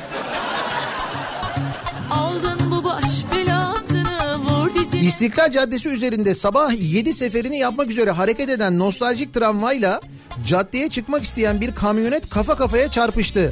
[5.07, 10.01] İstiklal Caddesi üzerinde sabah 7 seferini yapmak üzere hareket eden nostaljik tramvayla
[10.45, 13.51] caddeye çıkmak isteyen bir kamyonet kafa kafaya çarpıştı.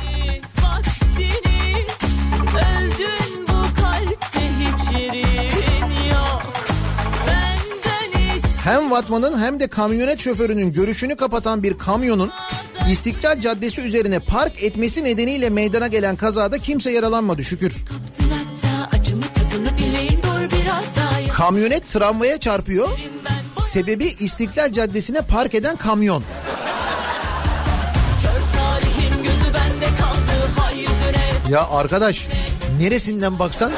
[8.63, 12.31] Hem Vatman'ın hem de kamyonet şoförünün görüşünü kapatan bir kamyonun
[12.91, 17.85] İstiklal Caddesi üzerine park etmesi nedeniyle meydana gelen kazada kimse yaralanmadı şükür.
[18.19, 18.34] hatta
[21.37, 22.89] Kamyonet tramvaya çarpıyor.
[23.61, 26.23] Sebebi İstiklal Caddesi'ne park eden kamyon.
[31.49, 32.27] Ya arkadaş
[32.79, 33.71] neresinden baksan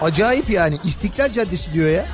[0.00, 2.06] acayip yani İstiklal Caddesi diyor ya.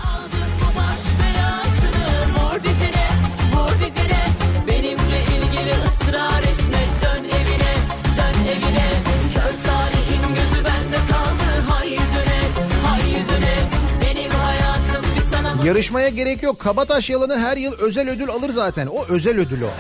[15.64, 16.58] Yarışmaya gerek yok.
[16.58, 18.86] Kabataş yalanı her yıl özel ödül alır zaten.
[18.86, 19.70] O özel ödül o.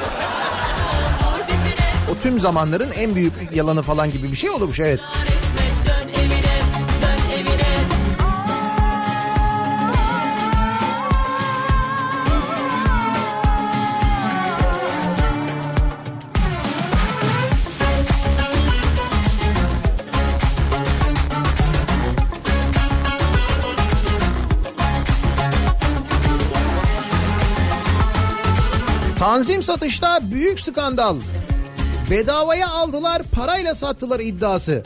[2.12, 5.00] O tüm zamanların en büyük yalanı falan gibi bir şey olmuş evet.
[5.00, 5.31] Dön
[29.32, 31.16] Tanzim satışta büyük skandal.
[32.10, 34.82] Bedavaya aldılar parayla sattılar iddiası.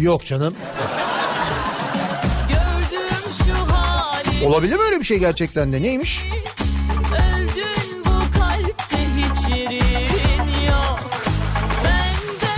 [0.00, 0.54] Yok canım.
[4.44, 6.28] Olabilir mi öyle bir şey gerçekten de neymiş?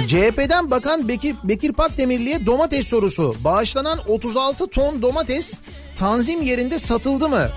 [0.09, 3.35] CHP'den Bakan Bekir, Bekir Pakdemirli'ye domates sorusu.
[3.45, 5.55] Bağışlanan 36 ton domates
[5.97, 7.51] tanzim yerinde satıldı mı?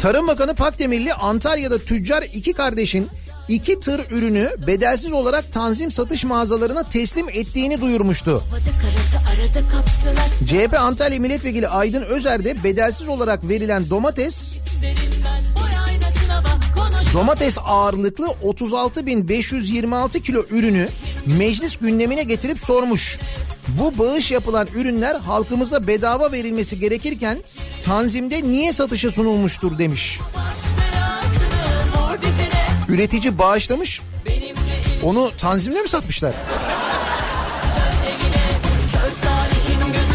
[0.00, 3.08] Tarım Bakanı Pakdemirli Antalya'da tüccar iki kardeşin
[3.48, 8.42] iki tır ürünü bedelsiz olarak tanzim satış mağazalarına teslim ettiğini duyurmuştu.
[10.48, 14.54] CHP Antalya Milletvekili Aydın Özer de bedelsiz olarak verilen domates
[17.14, 20.88] domates ağırlıklı 36.526 kilo ürünü
[21.26, 23.18] meclis gündemine getirip sormuş.
[23.68, 27.38] Bu bağış yapılan ürünler halkımıza bedava verilmesi gerekirken
[27.82, 30.20] tanzimde niye satışa sunulmuştur demiş.
[32.88, 34.00] Üretici bağışlamış
[35.02, 36.32] onu tanzimde mi satmışlar?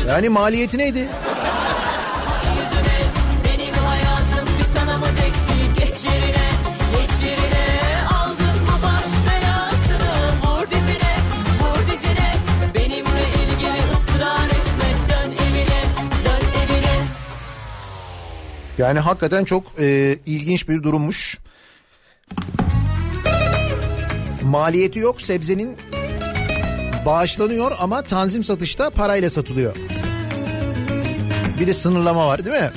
[0.09, 1.07] Yani maliyeti neydi?
[18.81, 21.37] Yani hakikaten çok e, ilginç bir durummuş.
[24.43, 25.77] Maliyeti yok sebzenin
[27.05, 29.75] bağışlanıyor ama tanzim satışta parayla satılıyor.
[31.59, 32.71] Bir de sınırlama var değil mi?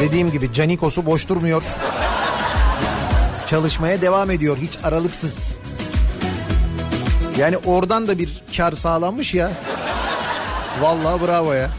[0.00, 1.62] Dediğim gibi Canikos'u boş durmuyor.
[3.46, 5.56] Çalışmaya devam ediyor hiç aralıksız.
[7.40, 9.50] Yani oradan da bir kar sağlanmış ya.
[10.80, 11.70] Vallahi bravo ya.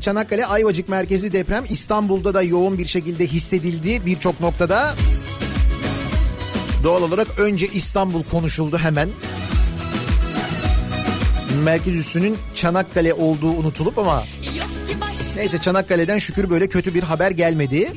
[0.00, 4.94] Çanakkale Ayvacık merkezi deprem İstanbul'da da yoğun bir şekilde hissedildi birçok noktada.
[6.84, 9.08] Doğal olarak önce İstanbul konuşuldu hemen.
[11.64, 14.24] Merkez üssünün Çanakkale olduğu unutulup ama
[15.36, 17.92] neyse Çanakkale'den şükür böyle kötü bir haber gelmedi.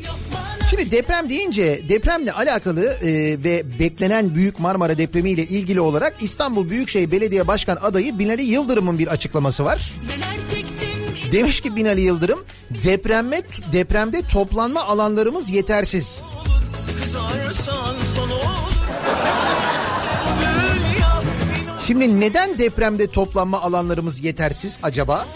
[0.69, 3.07] Şimdi deprem deyince depremle alakalı e,
[3.43, 9.07] ve beklenen Büyük Marmara depremiyle ilgili olarak İstanbul Büyükşehir Belediye Başkan adayı Binali Yıldırım'ın bir
[9.07, 9.93] açıklaması var.
[10.07, 10.34] neler
[11.36, 12.39] Demiş ki Binali Yıldırım
[12.83, 16.21] depremme, depremde toplanma alanlarımız yetersiz.
[21.88, 25.27] Şimdi neden depremde toplanma alanlarımız yetersiz acaba?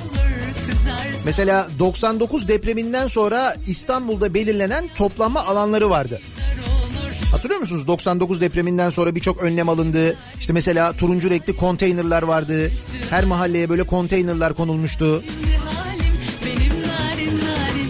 [1.25, 6.21] Mesela 99 depreminden sonra İstanbul'da belirlenen toplanma alanları vardı.
[7.31, 7.87] Hatırlıyor musunuz?
[7.87, 10.17] 99 depreminden sonra birçok önlem alındı.
[10.39, 12.71] İşte mesela turuncu renkli konteynerlar vardı.
[13.09, 15.23] Her mahalleye böyle konteynerlar konulmuştu.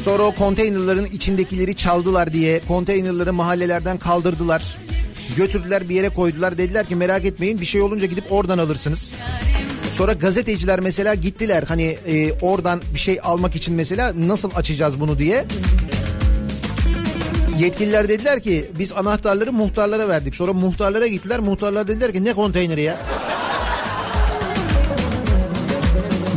[0.10, 4.78] Sonra o konteynerların içindekileri çaldılar diye konteynerları mahallelerden kaldırdılar.
[5.38, 6.58] Götürdüler bir yere koydular.
[6.58, 9.16] Dediler ki merak etmeyin bir şey olunca gidip oradan alırsınız.
[9.94, 15.20] Sonra gazeteciler mesela gittiler hani e, oradan bir şey almak için mesela nasıl açacağız bunu
[15.20, 15.46] diye.
[17.60, 20.36] Yetkililer dediler ki biz anahtarları muhtarlara verdik.
[20.36, 21.40] Sonra muhtarlara gittiler.
[21.40, 22.98] Muhtarlar dediler ki ne konteyneri ya?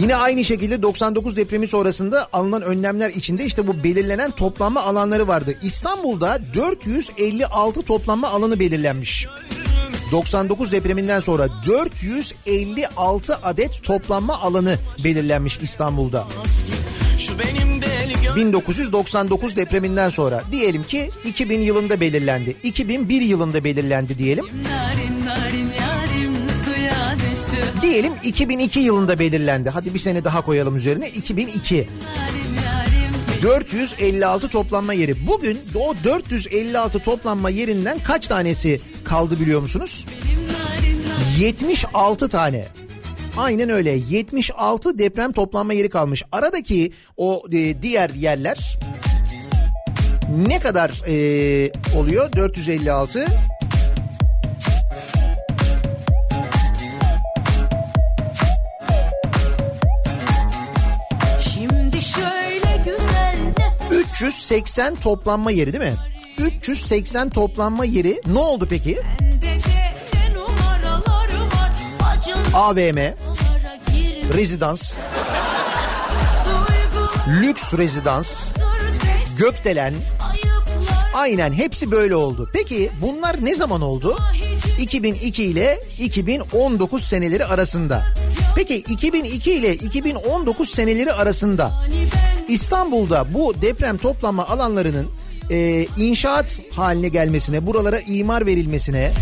[0.03, 5.55] Yine aynı şekilde 99 depremi sonrasında alınan önlemler içinde işte bu belirlenen toplanma alanları vardı.
[5.63, 9.27] İstanbul'da 456 toplanma alanı belirlenmiş.
[10.13, 16.25] 99 depreminden sonra 456 adet toplanma alanı belirlenmiş İstanbul'da.
[17.19, 22.57] Şu benim deli gönlüm 1999 depreminden sonra diyelim ki 2000 yılında belirlendi.
[22.63, 24.45] 2001 yılında belirlendi diyelim.
[24.45, 25.62] Narin narin.
[27.83, 29.71] Diyelim 2002 yılında belirlendi.
[29.71, 31.75] Hadi bir sene daha koyalım üzerine 2002.
[31.77, 35.27] Narin yarim 456 toplanma yeri.
[35.27, 40.07] Bugün o 456 toplanma yerinden kaç tanesi kaldı biliyor musunuz?
[40.23, 42.65] narin narin 76 tane.
[43.37, 46.23] Aynen öyle 76 deprem toplanma yeri kalmış.
[46.33, 48.79] Aradaki o e, diğer yerler
[50.47, 52.33] ne kadar e, oluyor?
[52.37, 53.27] 456
[64.23, 65.97] 380 toplanma yeri değil mi?
[66.39, 69.01] 380 toplanma yeri ne oldu peki?
[72.55, 72.99] AVM,
[74.35, 74.95] rezidans,
[77.29, 78.49] lüks rezidans,
[79.39, 79.95] gökdelen,
[81.15, 82.51] aynen hepsi böyle oldu.
[82.53, 84.19] Peki bunlar ne zaman oldu?
[84.79, 88.05] 2002 ile 2019 seneleri arasında.
[88.57, 91.73] Peki 2002 ile 2019 seneleri arasında
[92.53, 95.09] İstanbul'da bu deprem toplanma alanlarının
[95.51, 99.13] e, inşaat haline gelmesine, buralara imar verilmesine,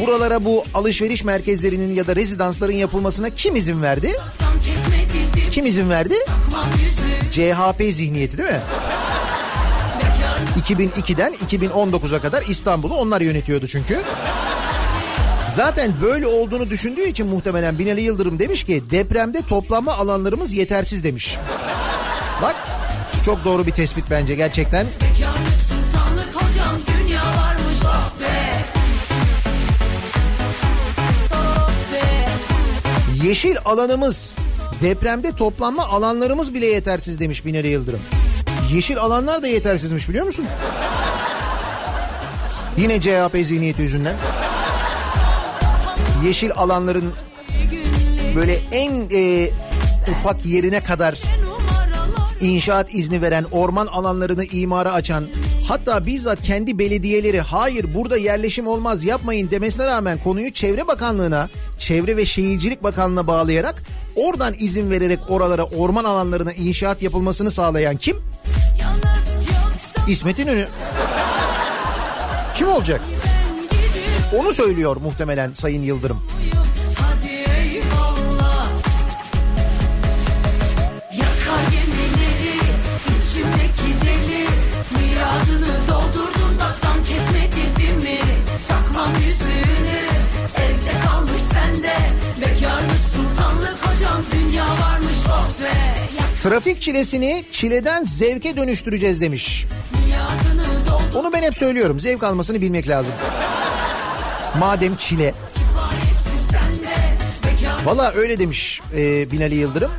[0.00, 4.16] buralara bu alışveriş merkezlerinin ya da rezidansların yapılmasına kim izin verdi?
[5.50, 6.14] Kim izin verdi?
[7.30, 8.60] CHP zihniyeti değil mi?
[10.68, 14.00] 2002'den 2019'a kadar İstanbul'u onlar yönetiyordu çünkü.
[15.54, 21.38] Zaten böyle olduğunu düşündüğü için muhtemelen Binali Yıldırım demiş ki depremde toplanma alanlarımız yetersiz demiş.
[22.42, 22.54] Bak
[23.24, 24.86] çok doğru bir tespit bence gerçekten.
[33.22, 34.34] Yeşil alanımız,
[34.82, 38.00] depremde toplanma alanlarımız bile yetersiz demiş Binali Yıldırım.
[38.72, 40.46] Yeşil alanlar da yetersizmiş biliyor musun?
[42.76, 44.16] Yine CHP zihniyeti yüzünden.
[46.24, 47.12] Yeşil alanların
[48.36, 49.50] böyle en e,
[50.10, 51.20] ufak yerine kadar
[52.40, 55.26] inşaat izni veren, orman alanlarını imara açan,
[55.68, 61.48] hatta bizzat kendi belediyeleri hayır burada yerleşim olmaz yapmayın demesine rağmen konuyu Çevre Bakanlığı'na,
[61.78, 63.82] Çevre ve Şehircilik Bakanlığı'na bağlayarak
[64.16, 68.16] oradan izin vererek oralara orman alanlarına inşaat yapılmasını sağlayan kim?
[70.08, 70.66] İsmet İnönü.
[72.54, 73.00] Kim olacak?
[74.36, 76.22] Onu söylüyor muhtemelen Sayın Yıldırım.
[96.42, 99.66] Oh Trafik çilesini çileden zevke dönüştüreceğiz demiş.
[101.14, 102.00] Onu ben hep söylüyorum.
[102.00, 103.12] Zevk almasını bilmek lazım.
[104.58, 105.34] Madem çile.
[107.84, 109.90] Valla öyle demiş e, Binali Yıldırım.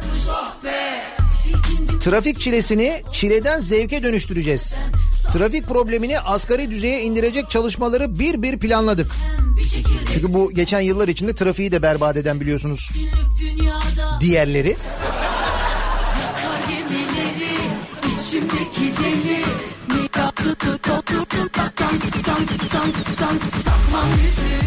[1.99, 4.73] Trafik çilesini çileden zevke dönüştüreceğiz.
[5.33, 9.11] Trafik problemini asgari düzeye indirecek çalışmaları bir bir planladık.
[10.13, 12.91] Çünkü bu geçen yıllar içinde trafiği de berbat eden biliyorsunuz
[14.21, 14.75] diğerleri.
[16.69, 17.51] Gemileri
[18.19, 19.70] içimdeki deli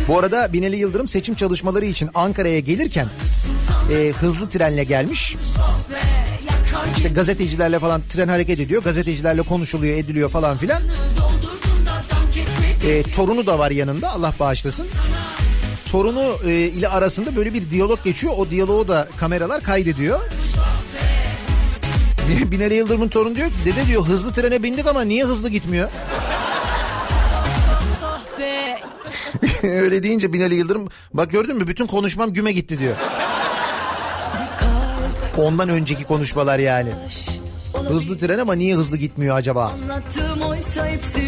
[0.09, 3.09] Bu arada Binali Yıldırım seçim çalışmaları için Ankara'ya gelirken
[3.93, 5.37] e, hızlı trenle gelmiş.
[6.97, 8.83] İşte gazetecilerle falan tren hareket ediyor.
[8.83, 10.83] Gazetecilerle konuşuluyor ediliyor falan filan.
[12.87, 14.87] E, torunu da var yanında Allah bağışlasın.
[15.93, 18.33] Torunu e, ile arasında böyle bir diyalog geçiyor.
[18.37, 20.21] O diyaloğu da kameralar kaydediyor.
[22.29, 25.89] Binali Yıldırım'ın torunu diyor ki dede diyor hızlı trene bindik ama niye hızlı gitmiyor?
[29.63, 32.97] Öyle deyince Binali Yıldırım bak gördün mü bütün konuşmam güme gitti diyor.
[35.39, 36.91] Ondan önceki konuşmalar yani.
[37.89, 39.73] Hızlı tren ama niye hızlı gitmiyor acaba?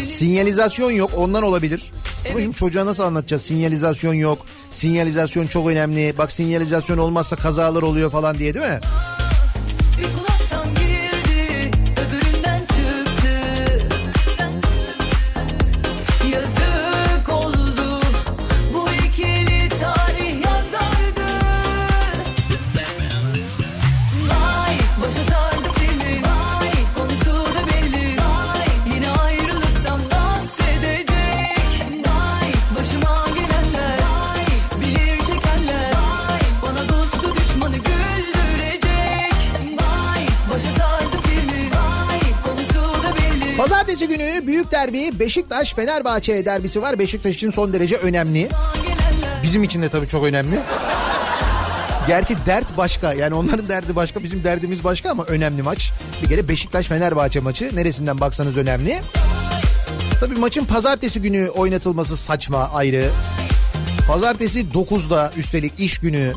[0.03, 1.91] Sinyalizasyon yok ondan olabilir.
[2.31, 3.41] Ama şimdi çocuğa nasıl anlatacağız?
[3.41, 4.39] Sinyalizasyon yok.
[4.71, 6.17] Sinyalizasyon çok önemli.
[6.17, 8.79] Bak sinyalizasyon olmazsa kazalar oluyor falan diye değil mi?
[43.97, 46.99] Pazartesi günü büyük derbi Beşiktaş Fenerbahçe derbisi var.
[46.99, 48.49] Beşiktaş için son derece önemli.
[49.43, 50.59] Bizim için de tabii çok önemli.
[52.07, 55.91] Gerçi dert başka yani onların derdi başka bizim derdimiz başka ama önemli maç.
[56.23, 59.01] Bir kere Beşiktaş Fenerbahçe maçı neresinden baksanız önemli.
[60.19, 63.09] Tabii maçın pazartesi günü oynatılması saçma ayrı.
[64.07, 66.33] Pazartesi 9'da üstelik iş günü.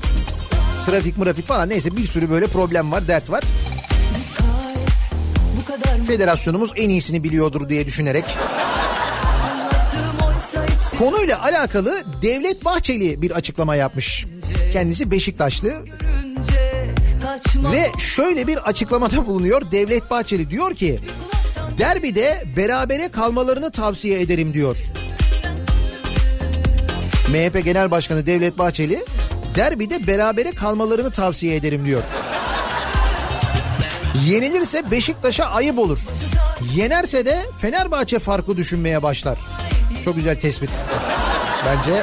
[0.87, 3.45] Trafik mırafik falan neyse bir sürü böyle problem var dert var.
[6.07, 8.25] Federasyonumuz en iyisini biliyordur diye düşünerek
[10.99, 14.27] Konuyla alakalı Devlet Bahçeli bir açıklama yapmış.
[14.73, 15.73] Kendisi Beşiktaşlı
[17.73, 19.71] ve şöyle bir açıklamada bulunuyor.
[19.71, 21.01] Devlet Bahçeli diyor ki
[21.79, 24.77] derbide berabere kalmalarını tavsiye ederim diyor.
[27.29, 29.05] MHP Genel Başkanı Devlet Bahçeli
[29.55, 32.03] derbide berabere kalmalarını tavsiye ederim diyor.
[34.15, 35.99] Yenilirse Beşiktaş'a ayıp olur.
[36.75, 39.39] Yenerse de Fenerbahçe farklı düşünmeye başlar.
[40.05, 40.71] Çok güzel tespit.
[41.67, 42.03] Bence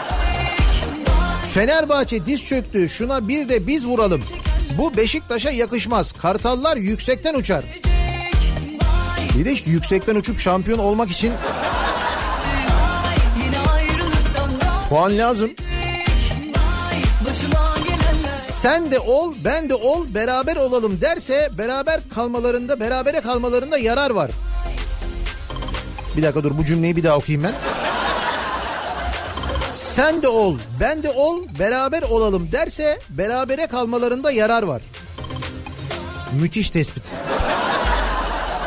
[1.53, 4.23] Fenerbahçe diz çöktü şuna bir de biz vuralım.
[4.77, 6.11] Bu Beşiktaş'a yakışmaz.
[6.11, 7.65] Kartallar yüksekten uçar.
[9.37, 11.33] Bir de işte yüksekten uçup şampiyon olmak için
[14.89, 15.51] puan lazım.
[18.67, 24.31] Sen de ol ben de ol beraber olalım derse beraber kalmalarında berabere kalmalarında yarar var.
[26.17, 27.53] Bir dakika dur bu cümleyi bir daha okuyayım ben.
[29.73, 34.81] Sen de ol ben de ol beraber olalım derse berabere kalmalarında yarar var.
[36.41, 37.03] Müthiş tespit.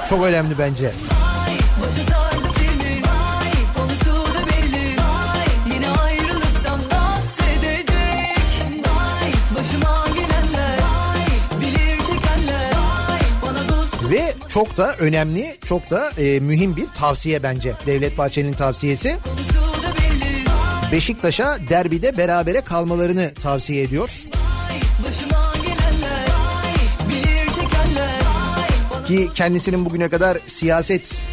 [0.08, 0.92] Çok önemli bence.
[1.86, 2.19] Başa
[14.50, 17.74] çok da önemli, çok da e, mühim bir tavsiye bence.
[17.86, 19.16] Devlet Bahçeli'nin tavsiyesi.
[20.92, 24.10] Beşiktaş'a derbide berabere kalmalarını tavsiye ediyor.
[29.06, 31.26] Ki kendisinin bugüne kadar siyaset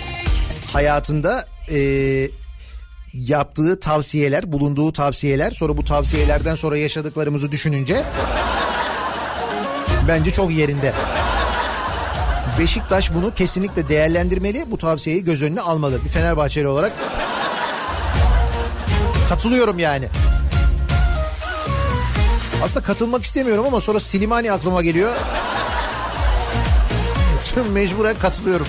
[0.74, 1.80] hayatında e,
[3.14, 8.04] yaptığı tavsiyeler, bulunduğu tavsiyeler, sonra bu tavsiyelerden sonra yaşadıklarımızı düşününce
[10.08, 10.94] bence çok yerinde.
[12.60, 16.04] Beşiktaş bunu kesinlikle değerlendirmeli, bu tavsiyeyi göz önüne almalı.
[16.06, 16.92] Bir Fenerbahçeli olarak
[19.30, 20.08] katılıyorum yani.
[22.64, 25.14] Aslında katılmak istemiyorum ama sonra Silimani aklıma geliyor.
[27.74, 28.68] Mecburen katılıyorum.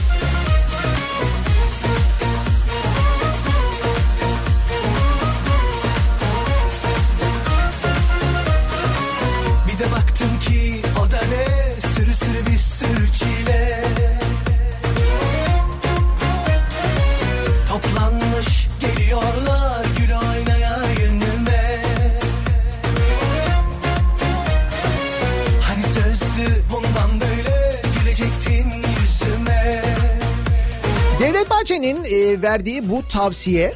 [32.29, 33.75] E, verdiği bu tavsiye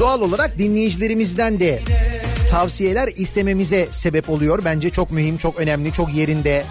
[0.00, 1.82] doğal olarak dinleyicilerimizden de
[2.50, 4.64] tavsiyeler istememize sebep oluyor.
[4.64, 6.64] Bence çok mühim, çok önemli, çok yerinde.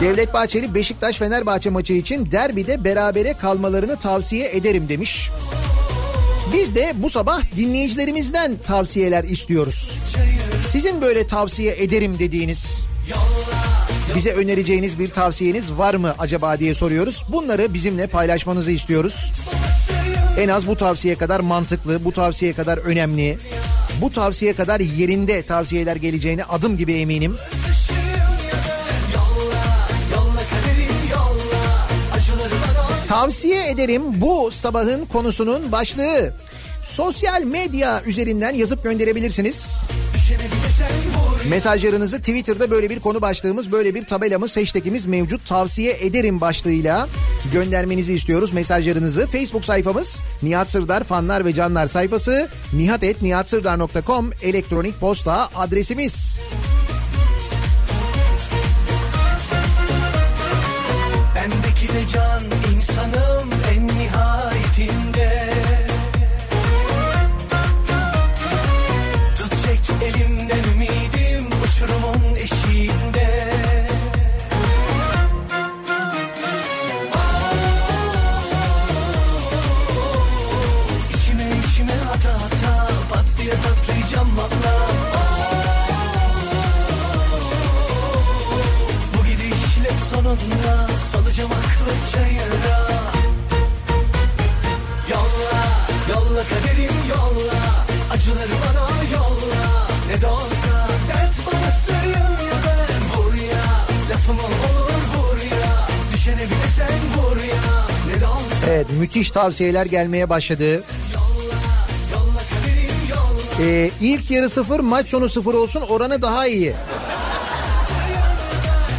[0.00, 5.30] Devlet Bahçeli Beşiktaş Fenerbahçe maçı için derbide berabere kalmalarını tavsiye ederim demiş.
[6.52, 9.92] Biz de bu sabah dinleyicilerimizden tavsiyeler istiyoruz.
[10.68, 12.86] Sizin böyle tavsiye ederim dediğiniz
[14.14, 17.24] bize önereceğiniz bir tavsiyeniz var mı acaba diye soruyoruz.
[17.32, 19.32] Bunları bizimle paylaşmanızı istiyoruz.
[20.38, 23.38] En az bu tavsiye kadar mantıklı, bu tavsiye kadar önemli,
[24.00, 27.36] bu tavsiye kadar yerinde tavsiyeler geleceğine adım gibi eminim.
[33.06, 36.32] Tavsiye ederim bu sabahın konusunun başlığı.
[36.82, 39.86] Sosyal medya üzerinden yazıp gönderebilirsiniz.
[41.50, 45.46] Mesajlarınızı Twitter'da böyle bir konu başlığımız, böyle bir tabelamız, hashtagimiz mevcut.
[45.46, 47.08] Tavsiye ederim başlığıyla
[47.52, 49.26] göndermenizi istiyoruz mesajlarınızı.
[49.26, 56.38] Facebook sayfamız Nihat Sırdar fanlar ve canlar sayfası nihatetnihatsırdar.com elektronik posta adresimiz.
[61.34, 62.42] Bendeki de can
[62.76, 63.65] insanım
[108.70, 110.82] Evet müthiş tavsiyeler gelmeye başladı.
[113.60, 116.74] Ee, ilk yarı sıfır maç sonu sıfır olsun oranı daha iyi.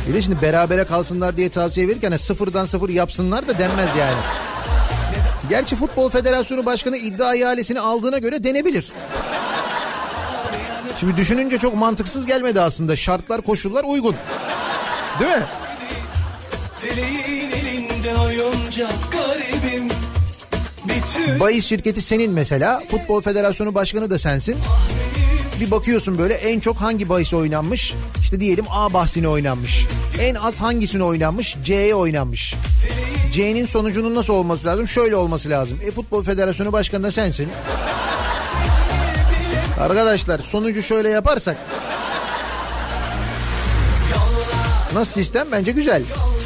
[0.10, 4.18] Bir de şimdi berabere kalsınlar diye tavsiye verirken hani sıfırdan sıfır yapsınlar da denmez yani.
[5.50, 8.92] Gerçi Futbol Federasyonu Başkanı iddia ihalesini aldığına göre denebilir.
[11.00, 12.96] Şimdi düşününce çok mantıksız gelmedi aslında.
[12.96, 14.16] Şartlar koşullar uygun.
[15.20, 15.44] Değil mi?
[21.40, 22.82] Bahis şirketi senin mesela.
[22.92, 24.58] Futbol Federasyonu Başkanı da sensin.
[25.60, 27.94] Bir bakıyorsun böyle en çok hangi bahis oynanmış?
[28.22, 29.86] İşte diyelim A bahsine oynanmış.
[30.22, 31.58] En az hangisine oynanmış?
[31.64, 32.56] C'ye oynanmış.
[33.32, 34.88] C'nin sonucunun nasıl olması lazım?
[34.88, 35.80] Şöyle olması lazım.
[35.86, 37.50] E Futbol Federasyonu Başkanı da sensin.
[39.80, 41.58] Arkadaşlar sonucu şöyle yaparsak.
[44.94, 45.48] Nasıl sistem?
[45.52, 46.04] Bence güzel.
[46.04, 46.37] acıları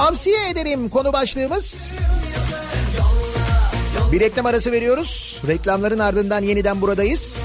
[0.00, 1.96] Tavsiye ederim konu başlığımız.
[4.12, 5.42] Bir reklam arası veriyoruz.
[5.46, 7.44] Reklamların ardından yeniden buradayız.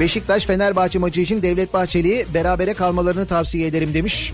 [0.00, 4.32] Beşiktaş Fenerbahçe maçı için Devlet Bahçeli berabere kalmalarını tavsiye ederim demiş.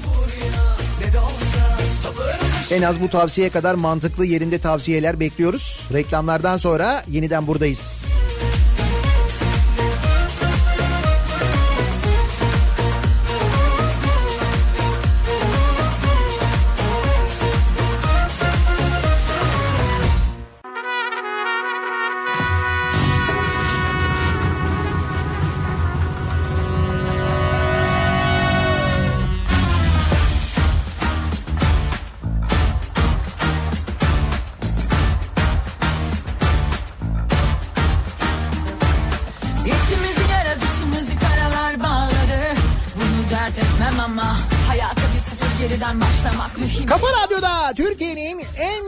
[2.71, 5.89] En az bu tavsiye kadar mantıklı yerinde tavsiyeler bekliyoruz.
[5.93, 8.06] Reklamlardan sonra yeniden buradayız.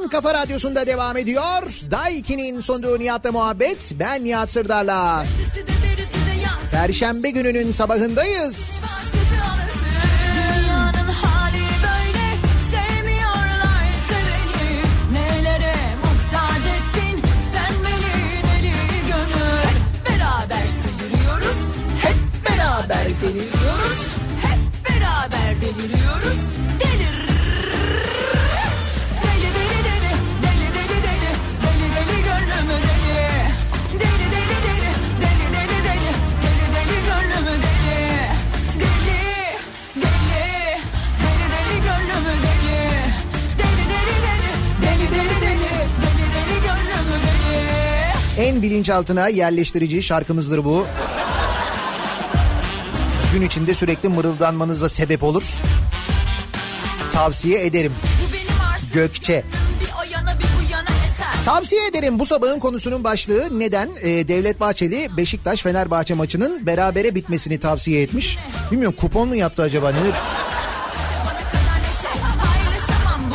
[0.08, 1.62] Kafa radyosunda devam ediyor.
[1.90, 3.92] Daiki'nin sunduğu Nihat'la muhabbet.
[3.98, 5.24] Ben Nihat Sırdar'la.
[6.70, 8.84] Perşembe gününün sabahındayız.
[23.20, 23.57] Alırsın Dünyanın
[48.58, 50.86] deli En bilinçaltına yerleştirici şarkımızdır bu.
[53.34, 55.44] Gün içinde sürekli mırıldanmanıza sebep olur.
[57.12, 57.92] Tavsiye ederim.
[58.94, 59.44] Gökçe.
[61.44, 67.60] Tavsiye ederim bu sabahın konusunun başlığı neden Ee, Devlet Bahçeli Beşiktaş Fenerbahçe maçının berabere bitmesini
[67.60, 68.38] tavsiye etmiş.
[68.70, 70.14] Bilmiyorum kupon mu yaptı acaba nedir?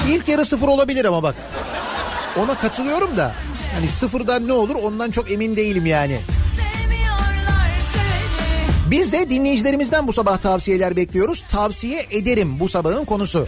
[0.09, 1.35] İlk yarı sıfır olabilir ama bak.
[2.39, 3.31] Ona katılıyorum da.
[3.75, 6.19] Hani sıfırdan ne olur ondan çok emin değilim yani.
[8.91, 11.43] Biz de dinleyicilerimizden bu sabah tavsiyeler bekliyoruz.
[11.47, 13.47] Tavsiye ederim bu sabahın konusu.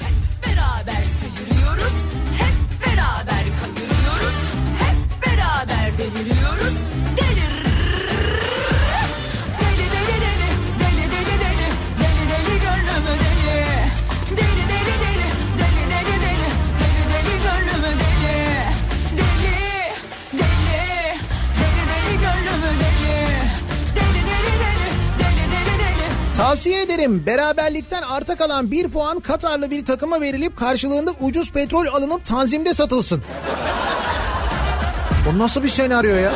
[26.56, 32.26] Tavsiye ederim beraberlikten arta kalan bir puan Katarlı bir takıma verilip karşılığında ucuz petrol alınıp
[32.26, 33.24] tanzimde satılsın.
[35.26, 36.34] Bu nasıl bir senaryo ya?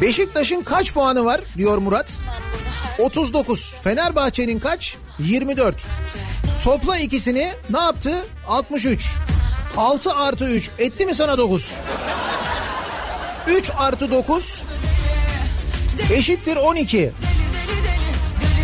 [0.00, 2.22] Beşiktaş'ın kaç puanı var diyor Murat?
[2.98, 3.74] 39.
[3.82, 4.96] Fenerbahçe'nin kaç?
[5.18, 5.74] 24.
[6.64, 8.26] Topla ikisini ne yaptı?
[8.48, 9.08] 63.
[9.78, 11.72] 6 artı 3 etti mi sana 9?
[13.48, 14.62] 3 artı 9
[16.12, 17.12] eşittir 12.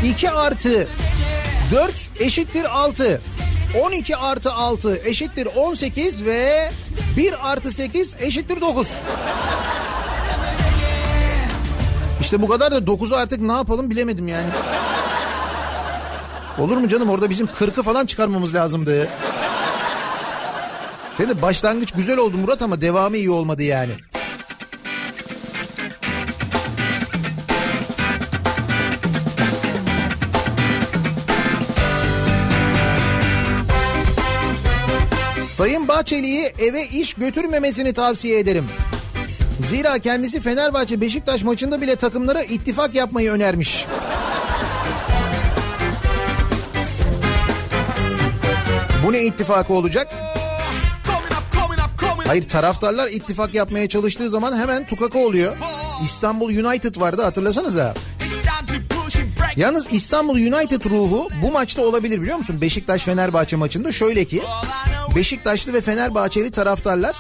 [0.05, 0.89] 2 artı
[1.73, 3.21] 4 eşittir 6.
[3.83, 6.71] 12 artı 6 eşittir 18 ve
[7.17, 8.89] 1 artı 8 eşittir 9.
[12.21, 14.49] İşte bu kadar da 9'u artık ne yapalım bilemedim yani.
[16.59, 19.09] Olur mu canım orada bizim 40'ı falan çıkarmamız lazımdı.
[21.17, 23.93] Senin başlangıç güzel oldu Murat ama devamı iyi olmadı yani.
[35.43, 38.67] Sayın Bahçeli'yi eve iş götürmemesini tavsiye ederim.
[39.71, 43.87] Zira kendisi Fenerbahçe Beşiktaş maçında bile takımlara ittifak yapmayı önermiş.
[49.07, 50.24] Bu ne ittifakı olacak?
[52.27, 55.57] Hayır taraftarlar ittifak yapmaya çalıştığı zaman hemen tukaka oluyor.
[56.05, 57.95] İstanbul United vardı hatırlasanıza.
[59.57, 62.61] Yalnız İstanbul United ruhu bu maçta olabilir biliyor musun?
[62.61, 64.43] Beşiktaş Fenerbahçe maçında şöyle ki
[65.17, 67.17] Beşiktaşlı ve Fenerbahçeli taraftarlar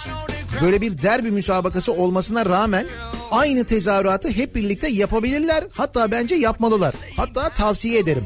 [0.62, 2.86] böyle bir derbi müsabakası olmasına rağmen
[3.30, 5.64] aynı tezahüratı hep birlikte yapabilirler.
[5.72, 6.94] Hatta bence yapmalılar.
[7.16, 8.24] Hatta tavsiye ederim.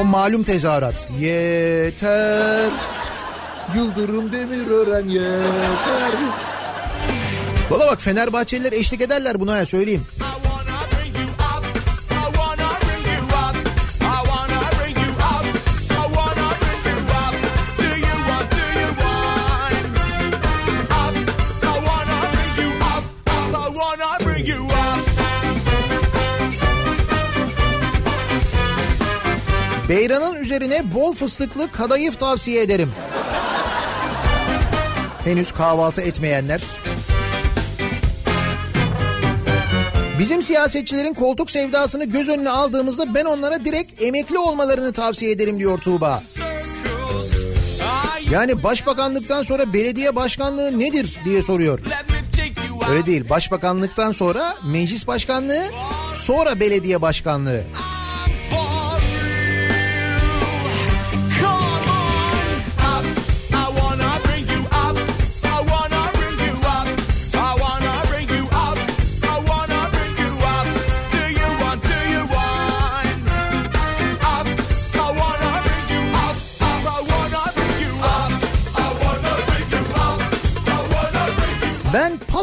[0.00, 1.08] O malum tezahürat.
[1.20, 2.70] Yeter.
[3.76, 6.12] Yıldırım Demirören yeter.
[7.70, 10.06] Valla bak Fenerbahçeliler eşlik ederler buna ya söyleyeyim.
[29.88, 32.92] Beyranın üzerine bol fıstıklı kadayıf tavsiye ederim.
[35.24, 36.62] Henüz kahvaltı etmeyenler.
[40.18, 45.78] Bizim siyasetçilerin koltuk sevdasını göz önüne aldığımızda ben onlara direkt emekli olmalarını tavsiye ederim diyor
[45.78, 46.22] Tuğba.
[48.30, 51.80] Yani başbakanlıktan sonra belediye başkanlığı nedir diye soruyor.
[52.90, 53.28] Öyle değil.
[53.30, 55.64] Başbakanlıktan sonra meclis başkanlığı,
[56.12, 57.62] sonra belediye başkanlığı.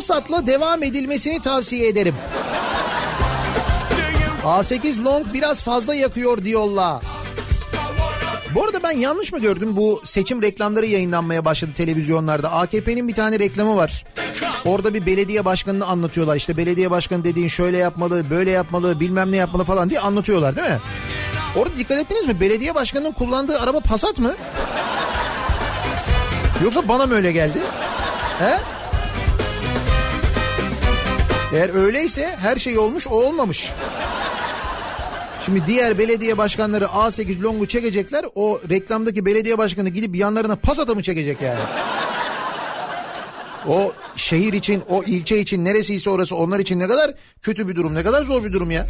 [0.09, 2.15] Passat'la devam edilmesini tavsiye ederim.
[4.43, 7.01] A8 Long biraz fazla yakıyor diyorlar.
[8.55, 12.51] Bu arada ben yanlış mı gördüm bu seçim reklamları yayınlanmaya başladı televizyonlarda.
[12.51, 14.05] AKP'nin bir tane reklamı var.
[14.65, 16.35] Orada bir belediye başkanını anlatıyorlar.
[16.35, 20.69] İşte belediye başkanı dediğin şöyle yapmalı, böyle yapmalı, bilmem ne yapmalı falan diye anlatıyorlar değil
[20.69, 20.79] mi?
[21.55, 22.39] Orada dikkat ettiniz mi?
[22.39, 24.33] Belediye başkanının kullandığı araba Passat mı?
[26.63, 27.59] Yoksa bana mı öyle geldi?
[28.39, 28.78] He?
[31.53, 33.73] Eğer öyleyse her şey olmuş o olmamış.
[35.45, 38.25] Şimdi diğer belediye başkanları A8 Long'u çekecekler.
[38.35, 41.59] O reklamdaki belediye başkanı gidip yanlarına Passat'a mı çekecek yani?
[43.67, 47.95] O şehir için, o ilçe için neresiyse orası onlar için ne kadar kötü bir durum,
[47.95, 48.85] ne kadar zor bir durum ya.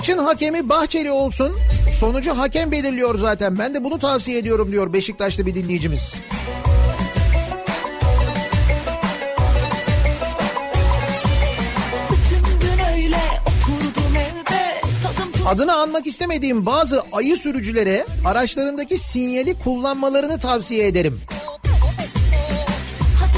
[0.00, 1.52] Maçın hakemi Bahçeli olsun.
[1.98, 3.58] Sonucu hakem belirliyor zaten.
[3.58, 6.14] Ben de bunu tavsiye ediyorum diyor Beşiktaşlı bir dinleyicimiz.
[15.46, 21.20] Adını anmak istemediğim bazı ayı sürücülere araçlarındaki sinyali kullanmalarını tavsiye ederim.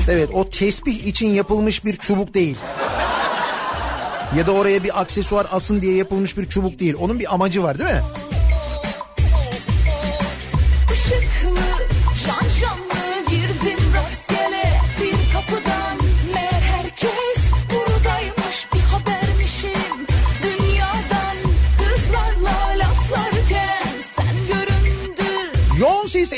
[0.08, 2.56] Evet o tesbih için yapılmış bir çubuk değil.
[4.36, 6.94] Ya da oraya bir aksesuar asın diye yapılmış bir çubuk değil.
[7.00, 8.02] Onun bir amacı var değil mi?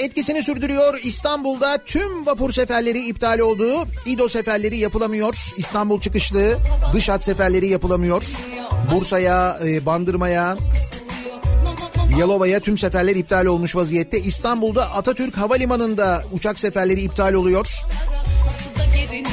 [0.05, 1.01] Etkisini sürdürüyor.
[1.03, 3.89] İstanbul'da tüm vapur seferleri iptal oldu.
[4.07, 5.37] İdo seferleri yapılamıyor.
[5.57, 6.59] İstanbul çıkışlı
[6.95, 8.23] dış hat seferleri yapılamıyor.
[8.93, 10.57] Bursa'ya, e, Bandırma'ya,
[12.19, 14.21] Yalova'ya tüm seferler iptal olmuş vaziyette.
[14.21, 17.67] İstanbul'da Atatürk Havalimanı'nda uçak seferleri iptal oluyor.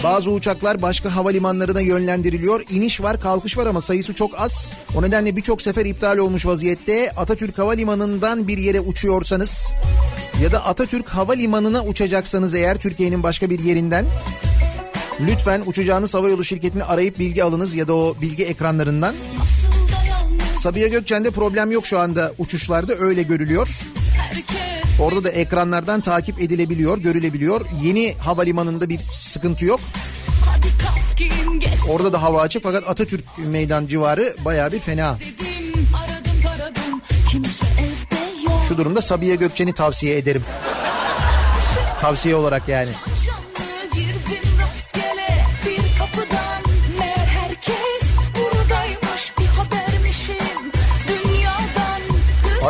[0.03, 2.63] Bazı uçaklar başka havalimanlarına yönlendiriliyor.
[2.69, 4.67] İniş var, kalkış var ama sayısı çok az.
[4.95, 7.11] O nedenle birçok sefer iptal olmuş vaziyette.
[7.17, 9.73] Atatürk Havalimanı'ndan bir yere uçuyorsanız
[10.43, 14.05] ya da Atatürk Havalimanı'na uçacaksanız eğer Türkiye'nin başka bir yerinden
[15.19, 19.15] lütfen uçacağınız havayolu şirketini arayıp bilgi alınız ya da o bilgi ekranlarından.
[20.61, 23.67] Sabiha Gökçen'de problem yok şu anda uçuşlarda öyle görülüyor.
[25.02, 27.66] Orada da ekranlardan takip edilebiliyor, görülebiliyor.
[27.84, 29.80] Yeni havalimanında bir sıkıntı yok.
[31.89, 35.18] Orada da hava açık fakat Atatürk meydan civarı bayağı bir fena.
[38.68, 40.43] Şu durumda Sabiha Gökçen'i tavsiye ederim.
[42.02, 42.89] Tavsiye olarak yani.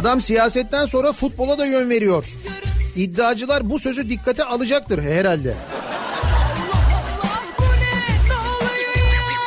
[0.02, 2.26] Adam siyasetten sonra futbola da yön veriyor.
[2.96, 5.54] İddiacılar bu sözü dikkate alacaktır herhalde.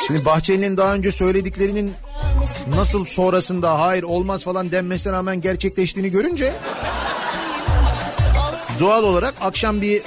[0.07, 1.93] Şimdi Bahçeli'nin daha önce söylediklerinin
[2.75, 6.53] nasıl sonrasında hayır olmaz falan denmesine rağmen gerçekleştiğini görünce
[8.79, 10.01] doğal olarak akşam bir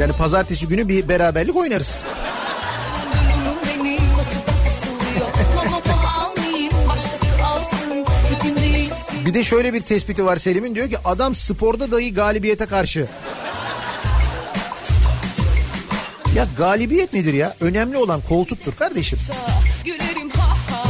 [0.00, 2.02] yani pazartesi günü bir beraberlik oynarız.
[9.28, 13.06] Bir de şöyle bir tespiti var Selim'in diyor ki adam sporda dahi galibiyete karşı.
[16.34, 17.56] Ya galibiyet nedir ya?
[17.60, 19.18] Önemli olan koltuktur kardeşim.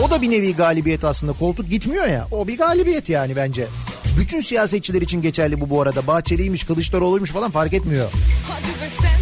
[0.03, 1.33] O da bir nevi galibiyet aslında.
[1.33, 2.29] Koltuk gitmiyor ya.
[2.33, 3.67] O bir galibiyet yani bence.
[4.19, 6.07] Bütün siyasetçiler için geçerli bu bu arada.
[6.07, 8.11] Bahçeli'ymiş, Kılıçdaroğlu'ymuş falan fark etmiyor.
[8.49, 9.18] Hadi be sen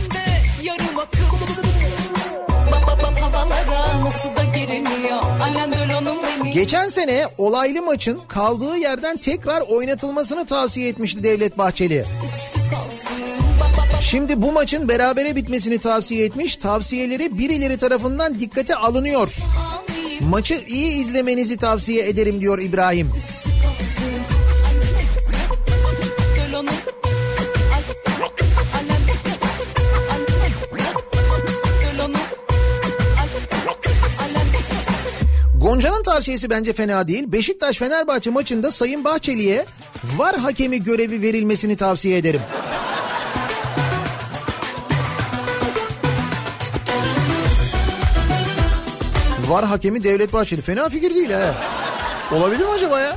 [6.56, 12.04] Geçen sene olaylı maçın kaldığı yerden tekrar oynatılmasını tavsiye etmişti Devlet Bahçeli.
[14.02, 16.56] Şimdi bu maçın berabere bitmesini tavsiye etmiş.
[16.56, 19.34] Tavsiyeleri birileri tarafından dikkate alınıyor.
[20.20, 23.10] Maçı iyi izlemenizi tavsiye ederim diyor İbrahim.
[35.76, 37.32] Gonca'nın tavsiyesi bence fena değil.
[37.32, 39.64] Beşiktaş Fenerbahçe maçında Sayın Bahçeli'ye
[40.16, 42.40] var hakemi görevi verilmesini tavsiye ederim.
[49.48, 50.62] Var hakemi Devlet Bahçeli.
[50.62, 51.54] Fena fikir değil ha.
[52.32, 53.16] Olabilir mi acaba ya?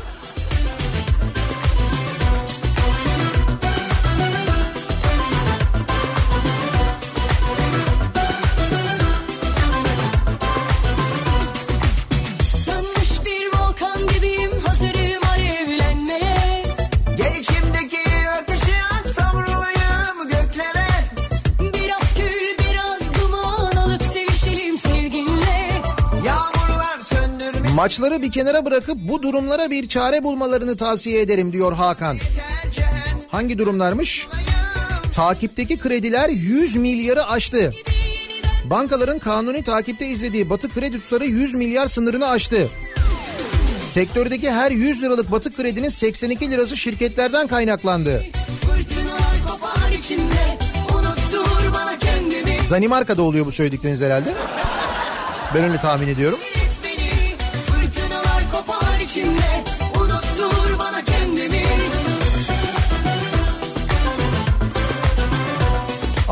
[27.80, 32.18] Maçları bir kenara bırakıp bu durumlara bir çare bulmalarını tavsiye ederim diyor Hakan.
[33.32, 34.28] Hangi durumlarmış?
[35.14, 37.74] Takipteki krediler 100 milyarı aştı.
[38.66, 42.70] Bankaların kanuni takipte izlediği batık kredi tutarı 100 milyar sınırını aştı.
[43.94, 48.24] Sektördeki her 100 liralık batık kredinin 82 lirası şirketlerden kaynaklandı.
[50.00, 50.58] İçimde
[52.70, 54.34] Danimarka'da oluyor bu söyledikleriniz herhalde.
[55.56, 56.40] Ben öyle tahmin ediyorum.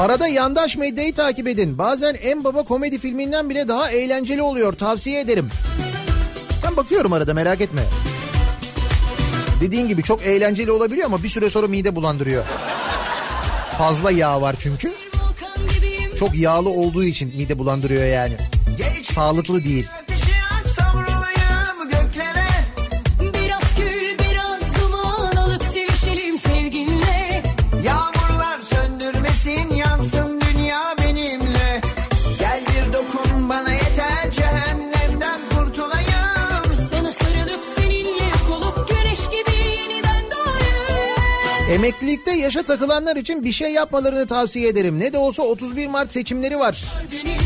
[0.08, 1.78] Arada yandaş medyayı takip edin.
[1.78, 4.74] Bazen en baba komedi filminden bile daha eğlenceli oluyor.
[4.74, 5.50] Tavsiye ederim.
[6.64, 7.82] Ben bakıyorum arada merak etme.
[9.62, 12.46] Dediğin gibi çok eğlenceli olabiliyor ama bir süre sonra mide bulandırıyor.
[13.78, 14.94] Fazla yağ var çünkü.
[16.20, 18.34] Çok yağlı olduğu için mide bulandırıyor yani.
[19.04, 19.88] Sağlıklı değil.
[41.78, 45.00] Emeklilikte yaşa takılanlar için bir şey yapmalarını tavsiye ederim.
[45.00, 46.84] Ne de olsa 31 Mart seçimleri var.
[47.12, 47.38] Beni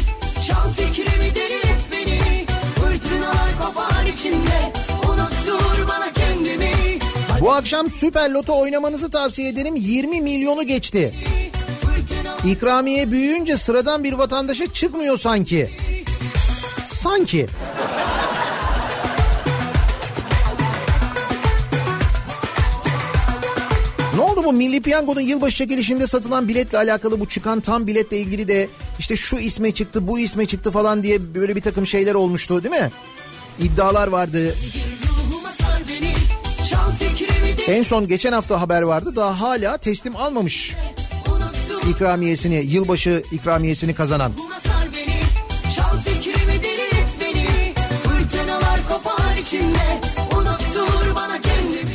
[0.48, 4.72] çal fikrimi deli et beni Fırtınalar kopar içimde
[5.08, 7.00] Unuttur bana kendimi
[7.42, 9.76] Bu Bu akşam Süper Loto oynamanızı tavsiye ederim.
[9.76, 11.14] 20 milyonu geçti.
[12.46, 15.70] İkramiye büyüyünce sıradan bir vatandaşa çıkmıyor sanki.
[16.88, 17.48] Sanki.
[24.52, 29.16] Bu Milli Piyango'nun yılbaşı çekilişinde satılan biletle alakalı bu çıkan tam biletle ilgili de işte
[29.16, 32.91] şu isme çıktı bu isme çıktı falan diye böyle bir takım şeyler olmuştu değil mi?
[33.60, 34.56] İddialar vardı.
[37.68, 40.76] En son geçen hafta haber vardı daha hala teslim almamış
[41.89, 44.32] ikramiyesini yılbaşı ikramiyesini kazanan.
[44.38, 44.60] Ruhuma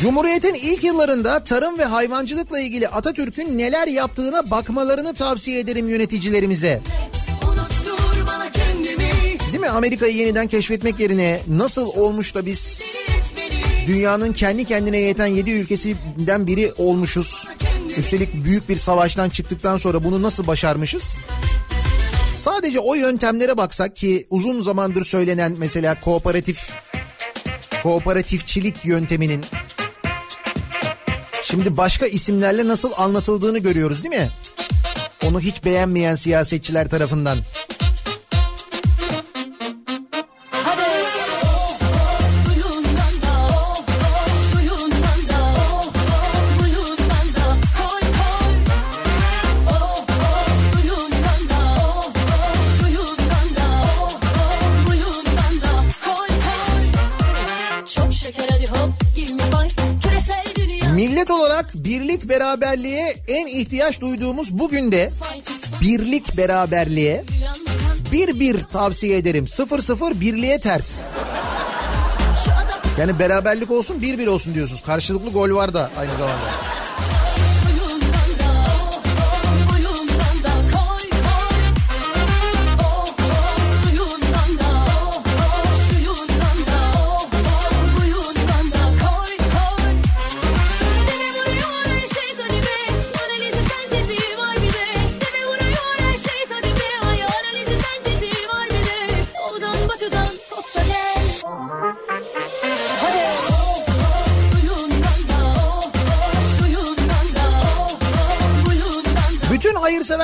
[0.01, 6.81] Cumhuriyet'in ilk yıllarında tarım ve hayvancılıkla ilgili Atatürk'ün neler yaptığına bakmalarını tavsiye ederim yöneticilerimize.
[9.53, 9.69] Değil mi?
[9.69, 12.83] Amerika'yı yeniden keşfetmek yerine nasıl olmuş da biz
[13.87, 17.49] dünyanın kendi kendine yeten 7 ülkesinden biri olmuşuz.
[17.99, 21.19] Üstelik büyük bir savaştan çıktıktan sonra bunu nasıl başarmışız?
[22.35, 26.71] Sadece o yöntemlere baksak ki uzun zamandır söylenen mesela kooperatif
[27.83, 29.41] kooperatifçilik yönteminin
[31.51, 34.31] şimdi başka isimlerle nasıl anlatıldığını görüyoruz değil mi?
[35.25, 37.39] Onu hiç beğenmeyen siyasetçiler tarafından.
[62.29, 65.11] Beraberliğe en ihtiyaç duyduğumuz bugün de
[65.81, 67.25] birlik beraberliğe
[68.13, 69.49] bir bir tavsiye ederim.
[69.49, 71.01] Sıfır sıfır birliğe ters.
[72.99, 74.83] Yani beraberlik olsun bir bir olsun diyorsunuz.
[74.83, 76.76] Karşılıklı gol var da aynı zamanda.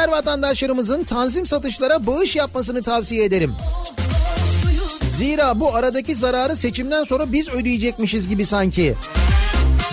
[0.02, 3.54] Hayırsever vatandaşlarımızın tanzim satışlara bağış yapmasını tavsiye ederim.
[5.18, 8.94] Zira bu aradaki zararı seçimden sonra biz ödeyecekmişiz gibi sanki.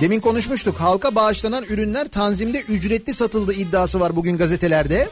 [0.02, 0.80] Demin konuşmuştuk.
[0.80, 5.10] Halka bağışlanan ürünler tanzimde ücretli satıldı iddiası var bugün gazetelerde.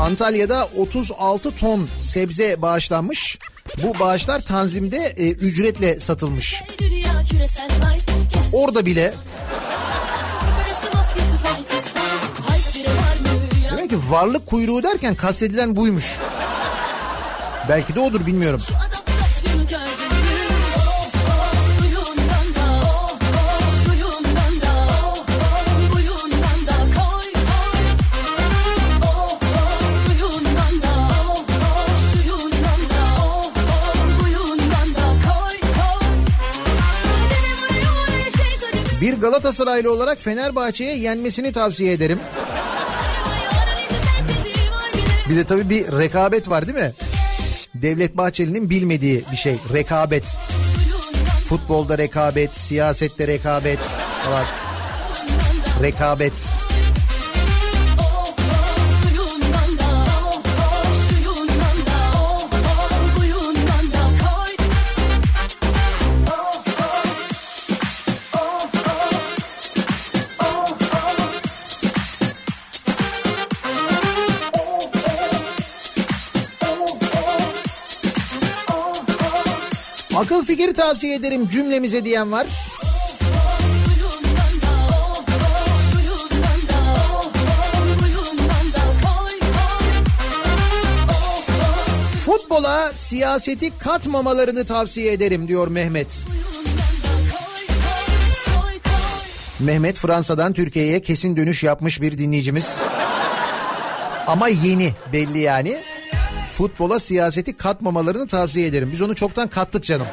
[0.00, 3.38] Antalya'da 36 ton sebze bağışlanmış.
[3.82, 6.62] Bu bağışlar tanzimde e, ücretle satılmış.
[8.52, 9.14] Orada bile
[13.88, 16.18] ki varlık kuyruğu derken kastedilen buymuş.
[17.68, 18.60] Belki de odur bilmiyorum.
[39.00, 42.20] Bir Galatasaraylı olarak Fenerbahçe'ye yenmesini tavsiye ederim.
[45.28, 46.92] Bir de tabii bir rekabet var değil mi?
[47.74, 50.36] Devlet Bahçeli'nin bilmediği bir şey rekabet.
[51.48, 53.78] Futbolda rekabet, siyasette rekabet
[54.24, 54.44] falan.
[55.82, 56.32] Rekabet.
[80.18, 82.46] Akıl fikir tavsiye ederim cümlemize diyen var.
[92.26, 96.24] Futbola siyaseti katmamalarını tavsiye ederim diyor Mehmet.
[99.60, 102.78] Mehmet Fransa'dan Türkiye'ye kesin dönüş yapmış bir dinleyicimiz.
[104.26, 105.78] Ama yeni belli yani.
[106.58, 108.90] Futbola siyaseti katmamalarını tavsiye ederim.
[108.92, 110.06] Biz onu çoktan kattık canım.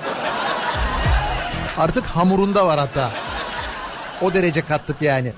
[1.78, 3.12] Artık hamurunda var hatta.
[4.22, 5.34] O derece kattık yani.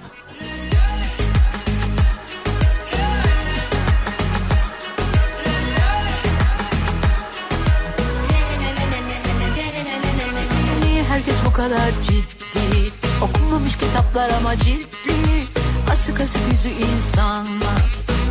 [11.10, 12.92] Herkes bu kadar ciddi?
[13.22, 15.48] Okunmamış kitaplar ama ciddi
[15.92, 17.82] Asık asık yüzü insanlar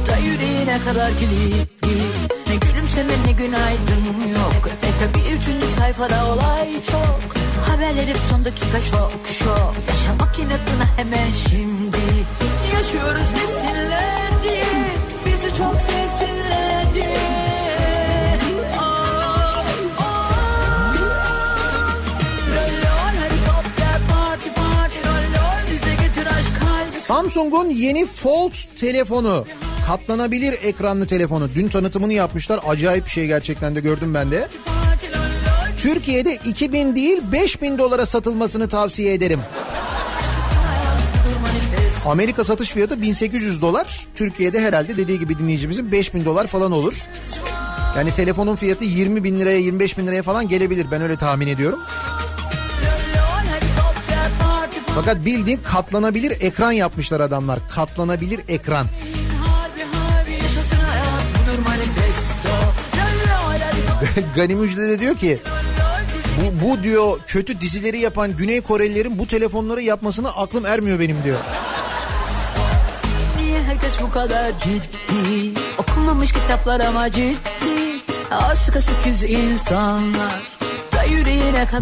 [0.07, 2.06] Da yüreğine kadar kilitli
[2.97, 4.29] Gülümseme ne günaydın?
[4.29, 4.69] Yok.
[4.69, 7.37] E tabi üçüncü sayfada olay çok.
[7.69, 9.75] Haberler hep son dakika şok şok.
[9.89, 11.99] Yaşamak inatına hemen şimdi.
[12.75, 14.65] Yaşıyoruz desinler diye.
[15.27, 17.17] Bizi çok sevsinler diye.
[27.01, 29.45] Samsung'un yeni Fold telefonu.
[29.87, 31.49] Katlanabilir ekranlı telefonu.
[31.55, 32.61] Dün tanıtımını yapmışlar.
[32.67, 34.49] Acayip bir şey gerçekten de gördüm ben de.
[35.77, 39.41] Türkiye'de 2000 değil 5000 dolara satılmasını tavsiye ederim.
[42.07, 44.07] Amerika satış fiyatı 1800 dolar.
[44.15, 46.95] Türkiye'de herhalde dediği gibi dinleyicimizin 5000 dolar falan olur.
[47.97, 50.87] Yani telefonun fiyatı 20 bin liraya 25 bin liraya falan gelebilir.
[50.91, 51.79] Ben öyle tahmin ediyorum.
[54.95, 57.59] Fakat bildiğin katlanabilir ekran yapmışlar adamlar.
[57.71, 58.87] Katlanabilir ekran.
[64.37, 65.39] Gani Müjde de diyor ki
[66.37, 71.39] bu, bu diyor kötü dizileri yapan Güney Korelilerin bu telefonları yapmasına aklım ermiyor benim diyor.
[73.39, 77.37] Niye herkes bu kadar ciddi Okunmamış kitaplar ama ciddi
[78.31, 80.57] Asık asık yüz insanlar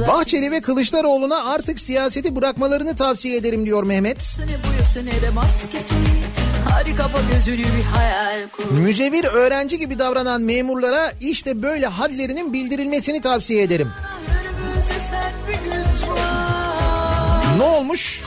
[0.09, 4.40] Bahçeli ve Kılıçdaroğlu'na artık siyaseti bırakmalarını tavsiye ederim diyor Mehmet.
[6.70, 13.20] Hadi kapa gözünü bir hayal kur Müzevir öğrenci gibi davranan memurlara işte böyle hadlerinin bildirilmesini
[13.20, 13.90] tavsiye ederim.
[17.58, 18.22] Ne olmuş?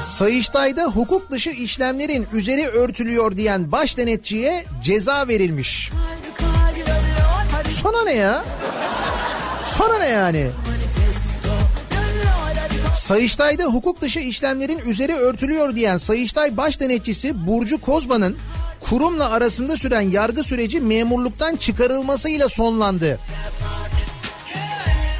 [0.00, 5.90] Sayıştay'da hukuk dışı işlemlerin üzeri örtülüyor diyen baş denetçiye ceza verilmiş.
[7.82, 8.44] Sana ne ya?
[9.78, 10.50] Sana ne yani?
[13.12, 18.36] Sayıştay'da hukuk dışı işlemlerin üzeri örtülüyor diyen Sayıştay Baş Denetçisi Burcu Kozban'ın
[18.80, 23.18] kurumla arasında süren yargı süreci memurluktan çıkarılmasıyla sonlandı.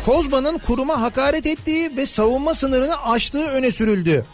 [0.06, 4.24] Kozban'ın kuruma hakaret ettiği ve savunma sınırını aştığı öne sürüldü.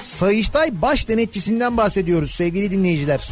[0.00, 3.28] Sayıştay Baş Denetçisinden bahsediyoruz sevgili dinleyiciler.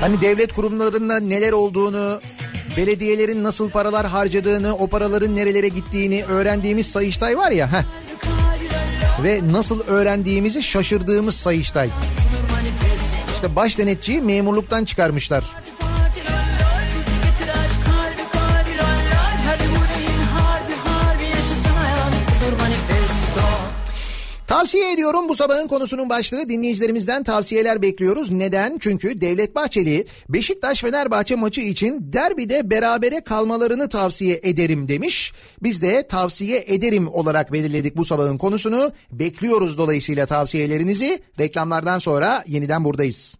[0.00, 2.20] Hani devlet kurumlarında neler olduğunu,
[2.76, 7.72] belediyelerin nasıl paralar harcadığını, o paraların nerelere gittiğini öğrendiğimiz Sayıştay var ya.
[7.72, 7.82] Heh.
[9.24, 11.88] Ve nasıl öğrendiğimizi şaşırdığımız Sayıştay.
[13.34, 15.44] İşte baş denetçiyi memurluktan çıkarmışlar.
[24.54, 28.30] Tavsiye ediyorum bu sabahın konusunun başlığı dinleyicilerimizden tavsiyeler bekliyoruz.
[28.30, 28.78] Neden?
[28.80, 35.32] Çünkü Devlet Bahçeli Beşiktaş Fenerbahçe maçı için derbide berabere kalmalarını tavsiye ederim demiş.
[35.62, 38.92] Biz de tavsiye ederim olarak belirledik bu sabahın konusunu.
[39.12, 41.22] Bekliyoruz dolayısıyla tavsiyelerinizi.
[41.40, 43.36] Reklamlardan sonra yeniden buradayız.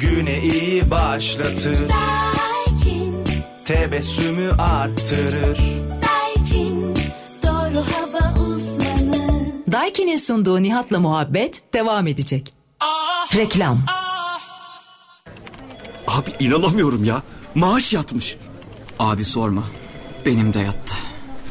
[0.00, 3.14] Güne iyi başlatır Daikin,
[3.66, 5.58] Tebessümü arttırır
[9.82, 12.54] Daiki'nin sunduğu Nihat'la muhabbet devam edecek.
[13.36, 13.82] Reklam.
[16.06, 17.22] Abi inanamıyorum ya.
[17.54, 18.36] Maaş yatmış.
[18.98, 19.62] Abi sorma.
[20.26, 20.94] Benim de yattı.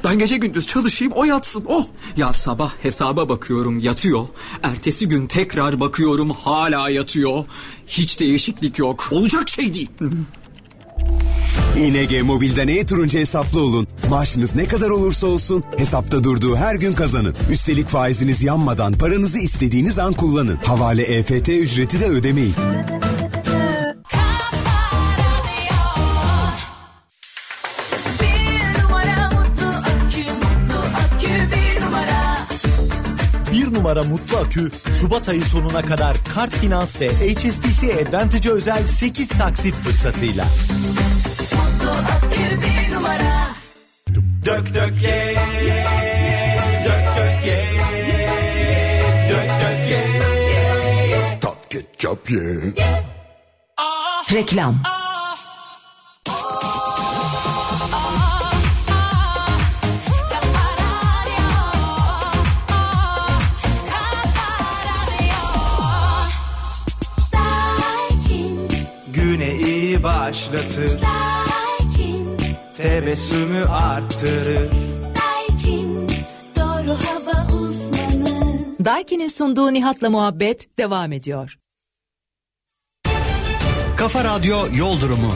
[0.03, 1.65] Ben gece gündüz çalışayım o yatsın.
[1.67, 1.87] Oh.
[2.17, 4.27] Ya sabah hesaba bakıyorum yatıyor.
[4.63, 7.45] Ertesi gün tekrar bakıyorum hala yatıyor.
[7.87, 9.07] Hiç değişiklik yok.
[9.11, 9.89] Olacak şey değil.
[11.77, 13.87] ING Mobil'den e-Turuncu hesaplı olun.
[14.09, 17.35] Maaşınız ne kadar olursa olsun hesapta durduğu her gün kazanın.
[17.51, 20.55] Üstelik faiziniz yanmadan paranızı istediğiniz an kullanın.
[20.55, 22.55] Havale EFT ücreti de ödemeyin.
[33.73, 39.73] Numara Mutlu Akü Şubat ayı sonuna kadar kart finans ve HSBC Advantage özel 8 taksit
[39.73, 40.45] fırsatıyla.
[42.61, 43.47] Bir numara
[44.45, 45.35] Dök dök ye
[46.85, 47.59] Dök dök ye
[49.29, 50.03] Dök dök ye
[51.41, 52.73] Tat ketçap ye.
[54.31, 54.81] Reklam.
[69.13, 70.03] Güne iyi
[72.81, 74.69] Tebessümü arttırır
[75.15, 76.07] Daikin,
[76.55, 78.59] doğru hava uzmanı.
[78.85, 81.57] Daiki'nin sunduğu Nihat'la muhabbet devam ediyor.
[83.97, 85.33] Kafa Radyo Yol Durumu.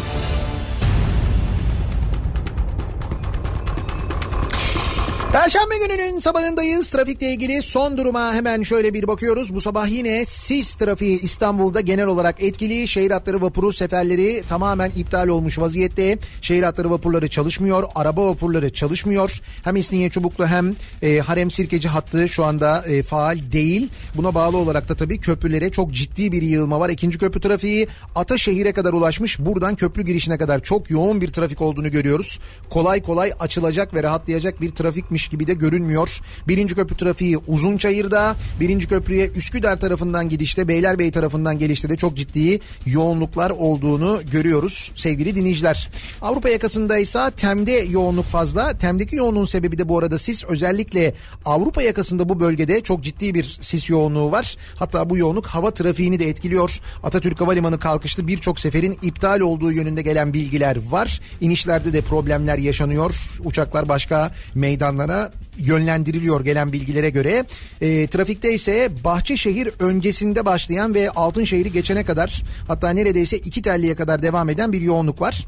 [5.35, 6.89] Perşembe gününün sabahındayız.
[6.89, 9.55] Trafikle ilgili son duruma hemen şöyle bir bakıyoruz.
[9.55, 12.87] Bu sabah yine sis trafiği İstanbul'da genel olarak etkili.
[12.87, 16.17] Şehir hatları vapuru seferleri tamamen iptal olmuş vaziyette.
[16.41, 17.83] Şehir hatları vapurları çalışmıyor.
[17.95, 19.41] Araba vapurları çalışmıyor.
[19.63, 23.89] Hem İstinye Çubuklu hem e, Harem Sirkeci hattı şu anda e, faal değil.
[24.15, 26.89] Buna bağlı olarak da tabii köprülere çok ciddi bir yığılma var.
[26.89, 29.39] İkinci köprü trafiği Ataşehir'e kadar ulaşmış.
[29.39, 32.39] Buradan köprü girişine kadar çok yoğun bir trafik olduğunu görüyoruz.
[32.69, 36.21] Kolay kolay açılacak ve rahatlayacak bir trafikmiş gibi de görünmüyor.
[36.47, 38.35] Birinci köprü trafiği Uzunçayır'da.
[38.59, 45.35] Birinci köprüye Üsküdar tarafından gidişte, Beylerbeyi tarafından gelişte de çok ciddi yoğunluklar olduğunu görüyoruz sevgili
[45.35, 45.89] dinleyiciler.
[46.21, 48.77] Avrupa yakasında ise Tem'de yoğunluk fazla.
[48.77, 50.43] Tem'deki yoğunluğun sebebi de bu arada sis.
[50.43, 51.13] Özellikle
[51.45, 54.57] Avrupa yakasında bu bölgede çok ciddi bir sis yoğunluğu var.
[54.75, 56.79] Hatta bu yoğunluk hava trafiğini de etkiliyor.
[57.03, 61.21] Atatürk Havalimanı kalkışlı birçok seferin iptal olduğu yönünde gelen bilgiler var.
[61.41, 63.15] İnişlerde de problemler yaşanıyor.
[63.43, 65.14] Uçaklar başka meydanlara
[65.57, 67.45] yönlendiriliyor gelen bilgilere göre.
[67.81, 74.21] E, trafikte ise Bahçeşehir öncesinde başlayan ve Altınşehir'i geçene kadar hatta neredeyse iki telliye kadar
[74.21, 75.45] devam eden bir yoğunluk var.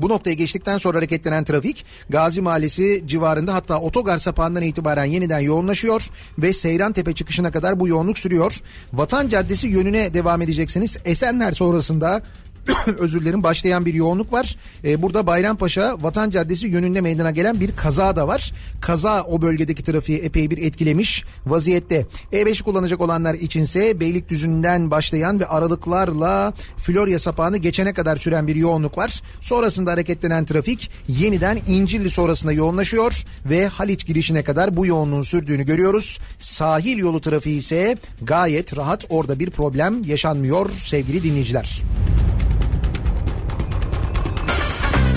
[0.00, 6.10] Bu noktaya geçtikten sonra hareketlenen trafik Gazi Mahallesi civarında hatta otogar sapağından itibaren yeniden yoğunlaşıyor
[6.38, 8.60] ve Seyran Tepe çıkışına kadar bu yoğunluk sürüyor.
[8.92, 10.96] Vatan Caddesi yönüne devam edeceksiniz.
[11.04, 12.22] Esenler sonrasında
[12.98, 14.56] özür dilerim başlayan bir yoğunluk var.
[14.84, 18.52] Ee, burada Bayrampaşa Vatan Caddesi yönünde meydana gelen bir kaza da var.
[18.80, 22.06] Kaza o bölgedeki trafiği epey bir etkilemiş vaziyette.
[22.32, 28.98] E5 kullanacak olanlar içinse Beylikdüzü'nden başlayan ve aralıklarla Florya sapağını geçene kadar süren bir yoğunluk
[28.98, 29.22] var.
[29.40, 36.18] Sonrasında hareketlenen trafik yeniden İncilli sonrasında yoğunlaşıyor ve Haliç girişine kadar bu yoğunluğun sürdüğünü görüyoruz.
[36.38, 41.82] Sahil yolu trafiği ise gayet rahat orada bir problem yaşanmıyor sevgili dinleyiciler.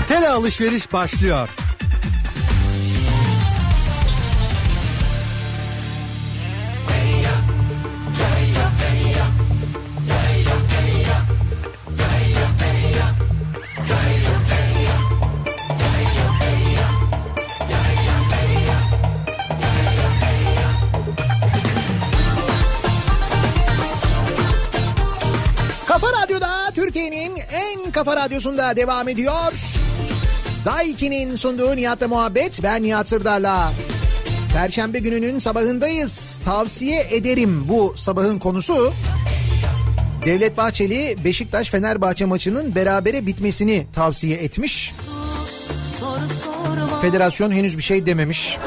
[0.08, 1.48] Tele alışveriş başlıyor.
[25.86, 29.77] Kafa Radyo'da Türkiye'nin en kafa radyosunda devam ediyor.
[30.68, 32.62] Daiki'nin sunduğu Nihat'la muhabbet.
[32.62, 33.72] Ben Nihat Sırdar'la.
[34.54, 36.38] Perşembe gününün sabahındayız.
[36.44, 38.92] Tavsiye ederim bu sabahın konusu.
[40.24, 44.94] Devlet Bahçeli Beşiktaş Fenerbahçe maçının berabere bitmesini tavsiye etmiş.
[47.02, 48.58] Federasyon henüz bir şey dememiş.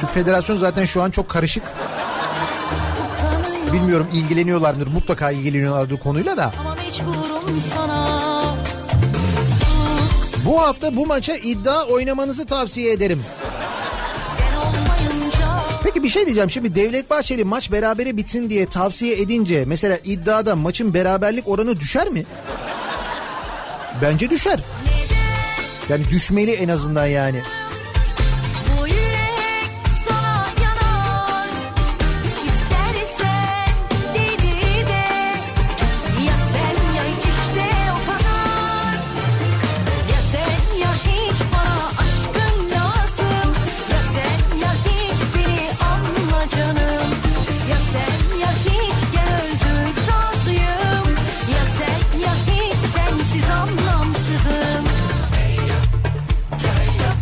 [0.00, 1.62] Çünkü federasyon zaten şu an çok karışık.
[3.72, 4.86] Bilmiyorum ilgileniyorlar mıdır?
[4.86, 6.52] Mutlaka ilgileniyorlardır konuyla da.
[6.78, 8.17] Mecburum sana
[10.48, 13.24] Bu hafta bu maça iddia oynamanızı tavsiye ederim.
[15.84, 20.56] Peki bir şey diyeceğim şimdi Devlet Bahçeli maç berabere bitsin diye tavsiye edince mesela iddiada
[20.56, 22.24] maçın beraberlik oranı düşer mi?
[24.02, 24.60] Bence düşer.
[25.88, 27.42] Yani düşmeli en azından yani.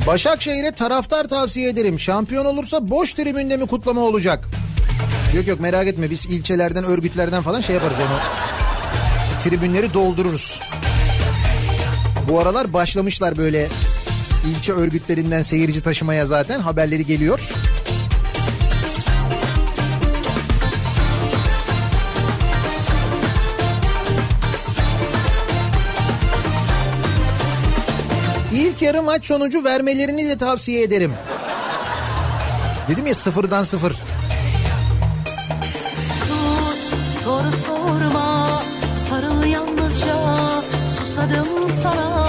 [0.07, 2.01] Başakşehir'e taraftar tavsiye ederim.
[2.01, 4.45] Şampiyon olursa boş tribünde mi kutlama olacak?
[5.37, 8.19] Yok yok merak etme biz ilçelerden örgütlerden falan şey yaparız onu.
[9.45, 10.61] Tribünleri doldururuz.
[12.29, 13.69] Bu aralar başlamışlar böyle
[14.47, 17.53] ilçe örgütlerinden seyirci taşımaya zaten haberleri geliyor.
[28.57, 31.13] İlk yarı maç sonucu vermelerini de tavsiye ederim.
[32.89, 33.93] Dedim ya sıfırdan sıfır.
[36.29, 38.63] Sus soru sorma
[39.11, 40.17] sarıl yalnızca
[40.99, 42.29] susadım sana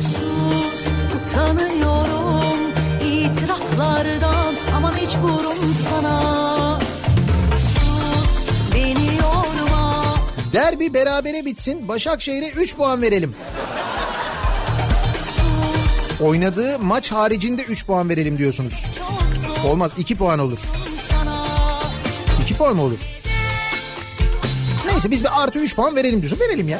[0.00, 0.86] Sus
[1.16, 2.58] utanıyorum
[3.04, 6.80] itiraflardan ama mecburum sana
[7.74, 10.14] Sus beni yorma
[10.52, 13.34] Derbi berabere bitsin Başakşehir'e 3 puan verelim.
[16.20, 18.84] Oynadığı maç haricinde 3 puan verelim diyorsunuz.
[19.66, 20.58] Olmaz 2 puan olur.
[22.42, 22.98] 2 puan mı olur?
[24.86, 26.40] Neyse biz bir artı 3 puan verelim diyorsun.
[26.40, 26.78] Verelim ya.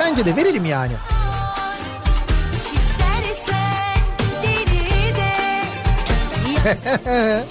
[0.00, 0.92] Bence de verelim yani.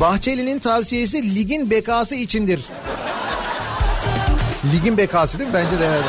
[0.00, 2.64] Bahçeli'nin tavsiyesi ligin bekası içindir.
[4.74, 5.54] Ligin bekası değil mi?
[5.54, 6.04] Bence de evet.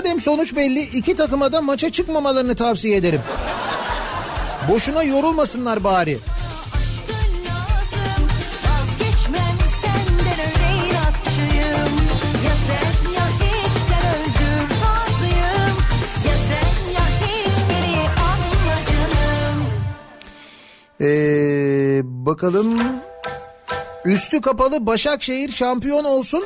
[0.00, 3.20] Madem sonuç belli iki takıma da maça çıkmamalarını tavsiye ederim.
[4.68, 6.18] Boşuna yorulmasınlar bari.
[21.00, 22.80] Ee, bakalım.
[24.04, 26.44] Üstü kapalı Başakşehir şampiyon olsun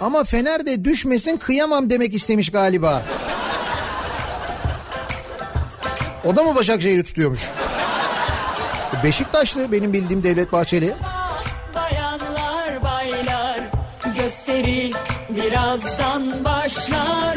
[0.00, 3.02] ama Fener de düşmesin kıyamam demek istemiş galiba.
[6.24, 7.50] O da mı Başakşehir'i tutuyormuş?
[9.04, 10.94] Beşiktaşlı benim bildiğim Devlet Bahçeli.
[11.74, 13.60] Bayanlar baylar
[14.16, 14.92] gösteri
[15.30, 17.35] birazdan başlar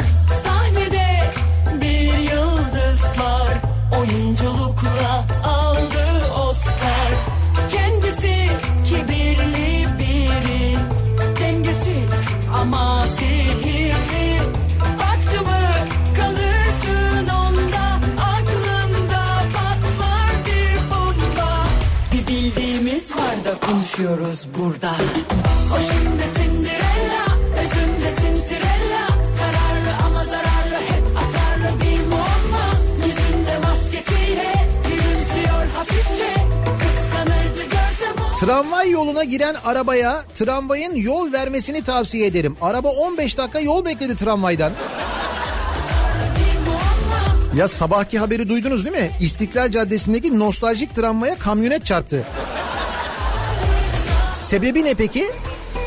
[23.90, 24.92] konuşuyoruz burada.
[25.74, 29.08] O şimdi Cinderella, özünde Cinderella.
[29.40, 32.66] Kararlı ama zararlı, hep atarlı bir muamma.
[33.06, 34.54] Yüzünde maskesiyle
[34.84, 36.34] gülümsüyor hafifçe.
[38.40, 42.58] Tramvay yoluna giren arabaya tramvayın yol vermesini tavsiye ederim.
[42.62, 44.72] Araba 15 dakika yol bekledi tramvaydan.
[47.56, 49.12] Ya sabahki haberi duydunuz değil mi?
[49.22, 52.24] İstiklal Caddesi'ndeki nostaljik tramvaya kamyonet çarptı.
[54.50, 55.32] Sebebi ne peki?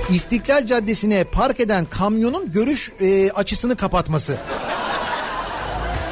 [0.08, 4.36] İstiklal Caddesi'ne park eden kamyonun görüş e, açısını kapatması.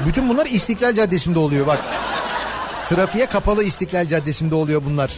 [0.07, 1.79] Bütün bunlar İstiklal Caddesi'nde oluyor bak.
[2.85, 5.11] Trafiğe kapalı İstiklal Caddesi'nde oluyor bunlar.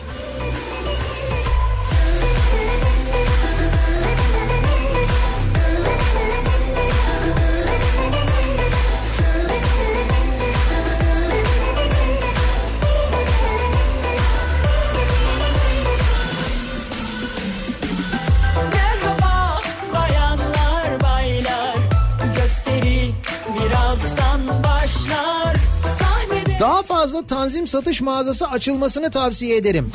[27.29, 29.93] Tanzim satış mağazası açılmasını tavsiye ederim.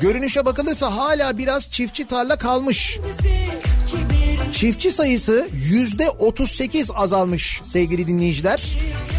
[0.00, 2.98] Görünüşe bakılırsa hala biraz çiftçi tarla kalmış.
[4.52, 8.78] Çiftçi sayısı yüzde 38 azalmış sevgili dinleyiciler.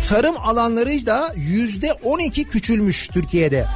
[0.09, 3.67] Tarım alanları da yüzde 12 küçülmüş Türkiye'de.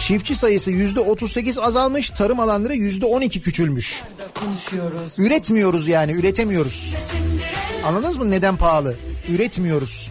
[0.00, 4.02] Çiftçi sayısı yüzde 38 azalmış, tarım alanları yüzde 12 küçülmüş.
[5.18, 6.94] Üretmiyoruz yani, üretemiyoruz.
[7.84, 8.96] Anladınız mı neden pahalı?
[9.28, 10.10] Üretmiyoruz.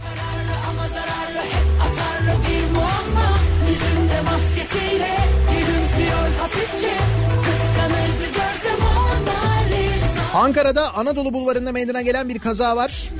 [10.40, 13.10] Ankara'da Anadolu Bulvarı'nda meydana gelen bir kaza var.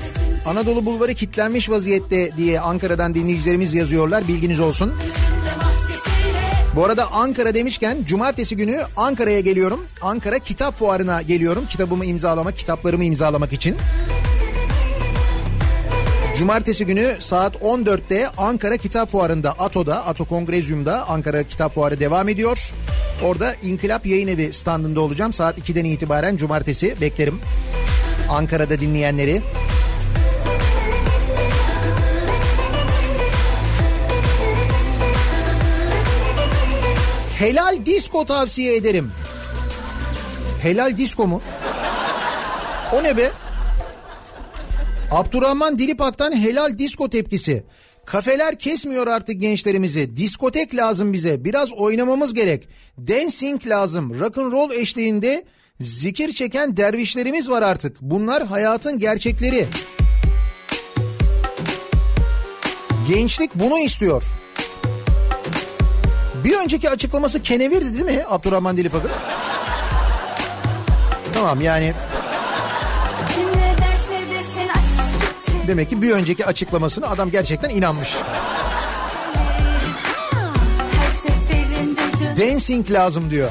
[0.47, 4.28] Anadolu Bulvarı kilitlenmiş vaziyette diye Ankara'dan dinleyicilerimiz yazıyorlar.
[4.28, 4.94] Bilginiz olsun.
[6.76, 9.86] Bu arada Ankara demişken cumartesi günü Ankara'ya geliyorum.
[10.02, 11.66] Ankara Kitap Fuarı'na geliyorum.
[11.70, 13.76] Kitabımı imzalamak, kitaplarımı imzalamak için.
[16.38, 22.72] Cumartesi günü saat 14'te Ankara Kitap Fuarı'nda ATO'da, ATO Kongrezyum'da Ankara Kitap Fuarı devam ediyor.
[23.24, 25.32] Orada İnkılap Yayın Evi standında olacağım.
[25.32, 27.40] Saat 2'den itibaren cumartesi beklerim.
[28.28, 29.42] Ankara'da dinleyenleri.
[37.38, 39.12] Helal disco tavsiye ederim.
[40.62, 41.42] Helal disco mu?
[42.92, 43.30] O ne be?
[45.10, 47.64] Abdurrahman Dilipak'tan helal disco tepkisi.
[48.10, 50.16] Kafeler kesmiyor artık gençlerimizi.
[50.16, 51.44] Diskotek lazım bize.
[51.44, 52.68] Biraz oynamamız gerek.
[52.98, 54.20] Dancing lazım.
[54.20, 55.44] Rock and roll eşliğinde
[55.80, 57.96] zikir çeken dervişlerimiz var artık.
[58.00, 59.66] Bunlar hayatın gerçekleri.
[63.08, 64.22] Gençlik bunu istiyor.
[66.44, 69.10] Bir önceki açıklaması kenevirdi değil mi Abdurrahman Dilipak'ın?
[71.34, 71.92] Tamam yani
[75.70, 78.16] demek ki bir önceki açıklamasına adam gerçekten inanmış.
[82.40, 83.51] Dancing lazım diyor.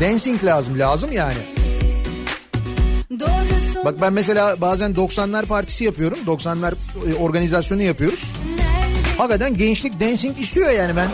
[0.00, 1.34] Dancing lazım lazım yani.
[3.84, 6.18] Bak ben mesela bazen 90'lar partisi yapıyorum.
[6.26, 6.74] 90'lar
[7.10, 8.24] e, organizasyonu yapıyoruz.
[9.18, 11.08] Hakikaten gençlik dancing istiyor yani ben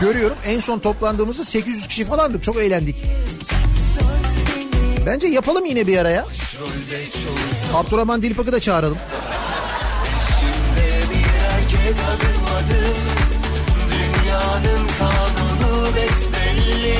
[0.00, 0.36] görüyorum.
[0.46, 2.42] En son toplandığımızda 800 kişi falandık.
[2.42, 2.96] Çok eğlendik.
[5.06, 6.26] Bence yapalım yine bir araya.
[7.74, 8.98] Abdurrahman Dilpak'ı da çağıralım.
[13.90, 16.96] Dünyanın kanunu besbelli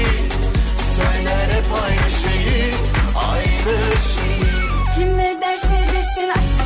[0.96, 2.72] Söyler hep aynı şeyi
[3.32, 3.76] Aynı
[4.14, 4.52] şeyi
[4.94, 6.65] Kim ne derse desin aşk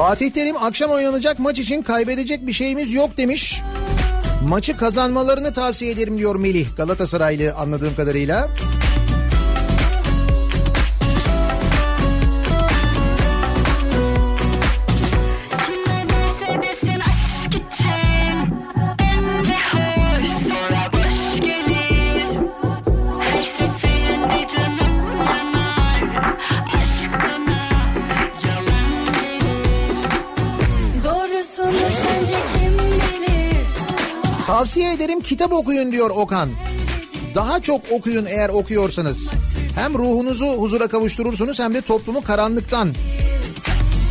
[0.00, 3.60] Fatih Terim akşam oynanacak maç için kaybedecek bir şeyimiz yok demiş.
[4.48, 8.48] Maçı kazanmalarını tavsiye ederim diyor Melih Galatasaraylı anladığım kadarıyla.
[35.00, 36.48] Ederim kitap okuyun diyor Okan.
[37.34, 39.32] Daha çok okuyun eğer okuyorsanız.
[39.74, 42.94] Hem ruhunuzu huzura kavuşturursunuz hem de toplumu karanlıktan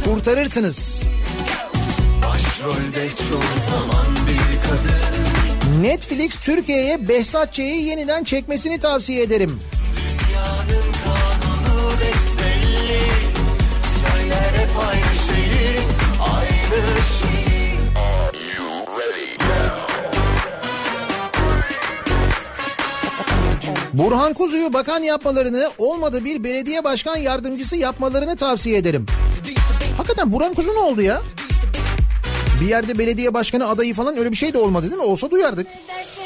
[0.05, 1.03] kurtarırsınız.
[2.21, 9.59] Başrolde çoğu zaman bir kadın Netflix Türkiye'ye Behzat Ç'yi yeniden çekmesini tavsiye ederim.
[23.93, 29.05] Burhan Kuzu'yu bakan yapmalarını olmadı bir belediye başkan yardımcısı yapmalarını tavsiye ederim.
[29.97, 31.21] Hakikaten Burhan Kuzu ne oldu ya?
[32.61, 35.03] Bir yerde belediye başkanı adayı falan öyle bir şey de olmadı değil mi?
[35.03, 35.67] Olsa duyardık.
[35.67, 36.18] Derse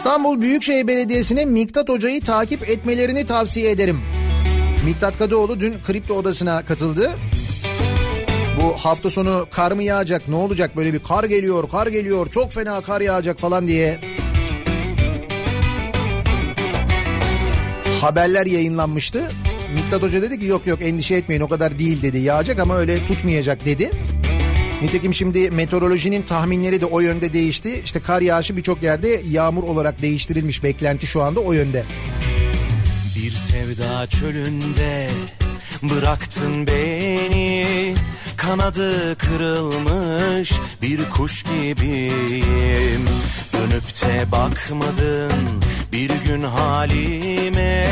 [0.00, 4.00] İstanbul Büyükşehir Belediyesi'ne Miktat Hoca'yı takip etmelerini tavsiye ederim.
[4.84, 7.10] Miktat Kadıoğlu dün kripto odasına katıldı.
[8.60, 12.52] Bu hafta sonu kar mı yağacak ne olacak böyle bir kar geliyor kar geliyor çok
[12.52, 14.00] fena kar yağacak falan diye
[18.00, 19.28] haberler yayınlanmıştı.
[19.74, 23.04] Miktat Hoca dedi ki yok yok endişe etmeyin o kadar değil dedi yağacak ama öyle
[23.04, 23.90] tutmayacak dedi.
[24.82, 27.82] Nitekim şimdi meteorolojinin tahminleri de o yönde değişti.
[27.84, 30.64] İşte kar yağışı birçok yerde yağmur olarak değiştirilmiş.
[30.64, 31.84] Beklenti şu anda o yönde.
[33.16, 35.08] Bir sevda çölünde
[35.82, 37.94] bıraktın beni.
[38.36, 40.52] Kanadı kırılmış
[40.82, 43.04] bir kuş gibiyim.
[43.52, 45.32] Dönüp de bakmadın
[45.92, 47.86] bir gün halime.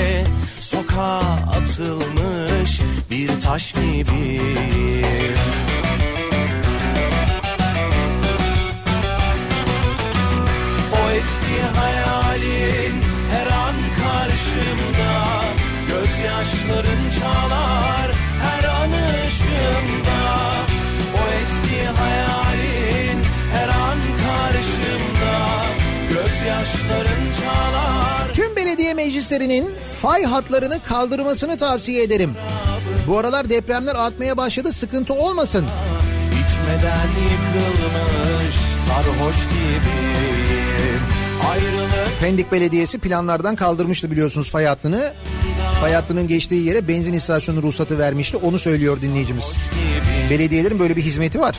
[0.60, 1.20] Sokağa
[1.52, 5.67] atılmış bir taş gibiyim
[11.18, 12.94] eski hayalin
[13.32, 15.12] her an karşımda
[15.88, 18.08] Gözyaşların çalar
[18.42, 18.90] her an
[19.26, 20.20] ışığımda
[21.16, 23.18] O eski hayalin
[23.52, 25.34] her an karşımda
[26.08, 32.34] Gözyaşların çalar Tüm belediye meclislerinin fay hatlarını kaldırmasını tavsiye ederim.
[33.06, 35.66] Bu aralar depremler artmaya başladı sıkıntı olmasın.
[36.58, 41.00] İçmeden yıkılmış sarhoş gibiyim
[41.50, 45.12] Ayrılık Pendik Belediyesi planlardan kaldırmıştı biliyorsunuz fay hattını.
[45.80, 48.36] Fay hattının geçtiği yere benzin istasyonu ruhsatı vermişti.
[48.36, 49.56] Onu söylüyor dinleyicimiz.
[50.30, 51.56] Belediyelerin böyle bir hizmeti var.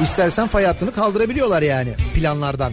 [0.00, 2.72] İstersen fay hattını kaldırabiliyorlar yani planlardan.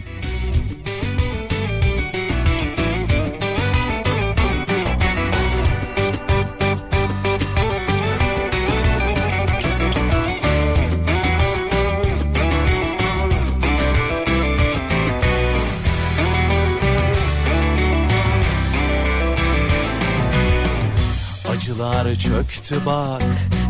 [22.00, 23.22] Acılar çöktü bak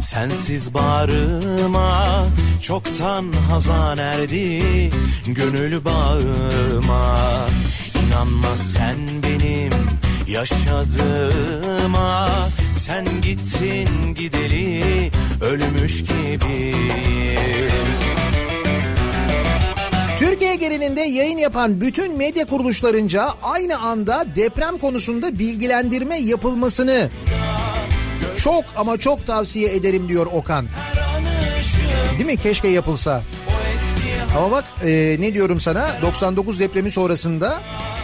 [0.02, 2.24] sensiz bağrıma.
[2.62, 4.90] Çoktan hazan erdi
[5.26, 7.18] gönül bağıma.
[8.06, 9.72] İnanma sen benim
[10.28, 12.28] yaşadığıma.
[12.76, 15.10] Sen gittin gideli
[15.42, 16.74] ölmüş gibi.
[20.18, 27.10] Türkiye genelinde yayın yapan bütün medya kuruluşlarınca aynı anda deprem konusunda bilgilendirme yapılmasını
[28.44, 30.66] çok ama çok tavsiye ederim diyor Okan.
[32.12, 32.36] Değil mi?
[32.36, 33.22] Keşke yapılsa.
[34.36, 37.60] Ama bak e, ne diyorum sana 99 depremi sonrasında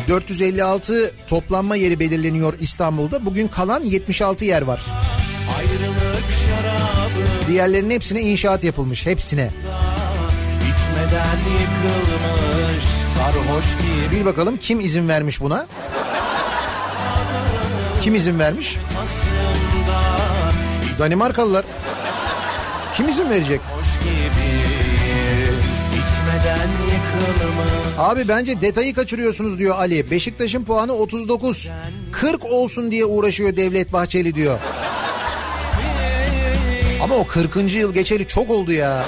[0.08, 3.26] 456 toplanma yeri belirleniyor İstanbul'da.
[3.26, 4.82] Bugün kalan 76 yer var.
[7.48, 9.06] Diğerlerinin hepsine inşaat yapılmış.
[9.06, 9.50] Hepsine.
[10.62, 15.66] içmeden yıkılmış sarhoş gibi Bil bakalım kim izin vermiş buna?
[18.02, 18.76] Kim izin vermiş?
[20.98, 21.64] Danimarkalılar.
[22.96, 23.60] Kim izin verecek?
[27.98, 30.10] Abi bence detayı kaçırıyorsunuz diyor Ali.
[30.10, 31.70] Beşiktaş'ın puanı 39.
[32.12, 34.58] 40 olsun diye uğraşıyor Devlet Bahçeli diyor.
[37.02, 37.56] Ama o 40.
[37.74, 39.04] yıl geçeli çok oldu ya.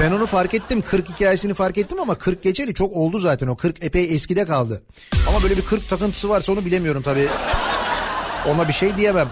[0.00, 0.82] Ben onu fark ettim.
[0.90, 3.56] 40 hikayesini fark ettim ama 40 geçeli çok oldu zaten o.
[3.56, 4.82] 40 epey eskide kaldı.
[5.28, 7.28] Ama böyle bir 40 takıntısı varsa onu bilemiyorum tabii.
[8.48, 9.28] Ona bir şey diyemem.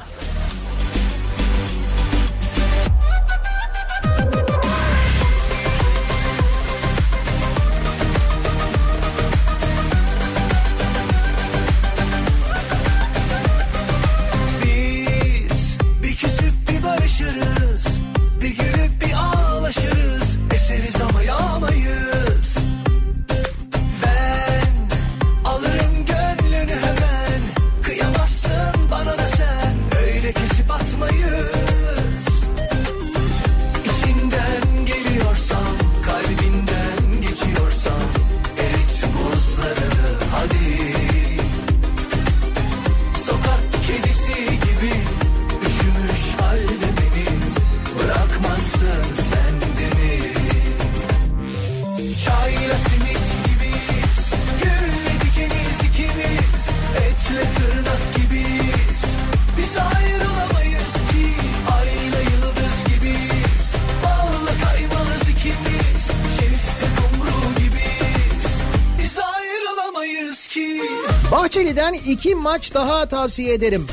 [72.40, 73.86] Maç daha tavsiye ederim.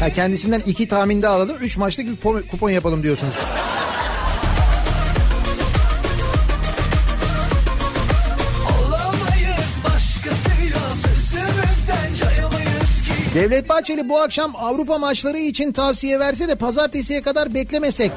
[0.00, 1.56] Ha, kendisinden iki tahminde alalım.
[1.60, 3.36] Üç maçlık bir kupon, kupon yapalım diyorsunuz.
[13.34, 18.12] Devlet Bahçeli bu akşam Avrupa maçları için tavsiye verse de pazartesiye kadar beklemesek.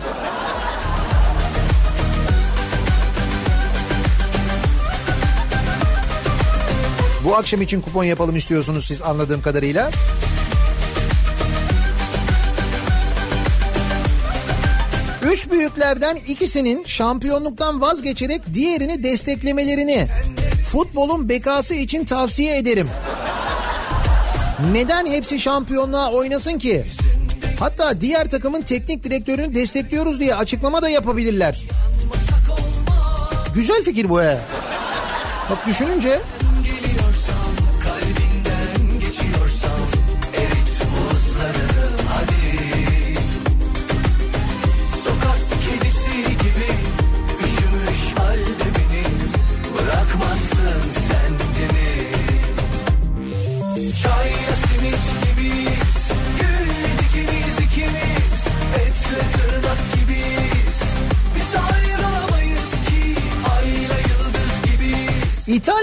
[7.31, 9.91] Bu akşam için kupon yapalım istiyorsunuz siz anladığım kadarıyla.
[15.31, 20.07] Üç büyüklerden ikisinin şampiyonluktan vazgeçerek diğerini desteklemelerini
[20.71, 22.89] futbolun bekası için tavsiye ederim.
[24.71, 26.83] Neden hepsi şampiyonluğa oynasın ki?
[27.59, 31.61] Hatta diğer takımın teknik direktörünü destekliyoruz diye açıklama da yapabilirler.
[33.55, 34.37] Güzel fikir bu he.
[35.49, 36.19] Bak düşününce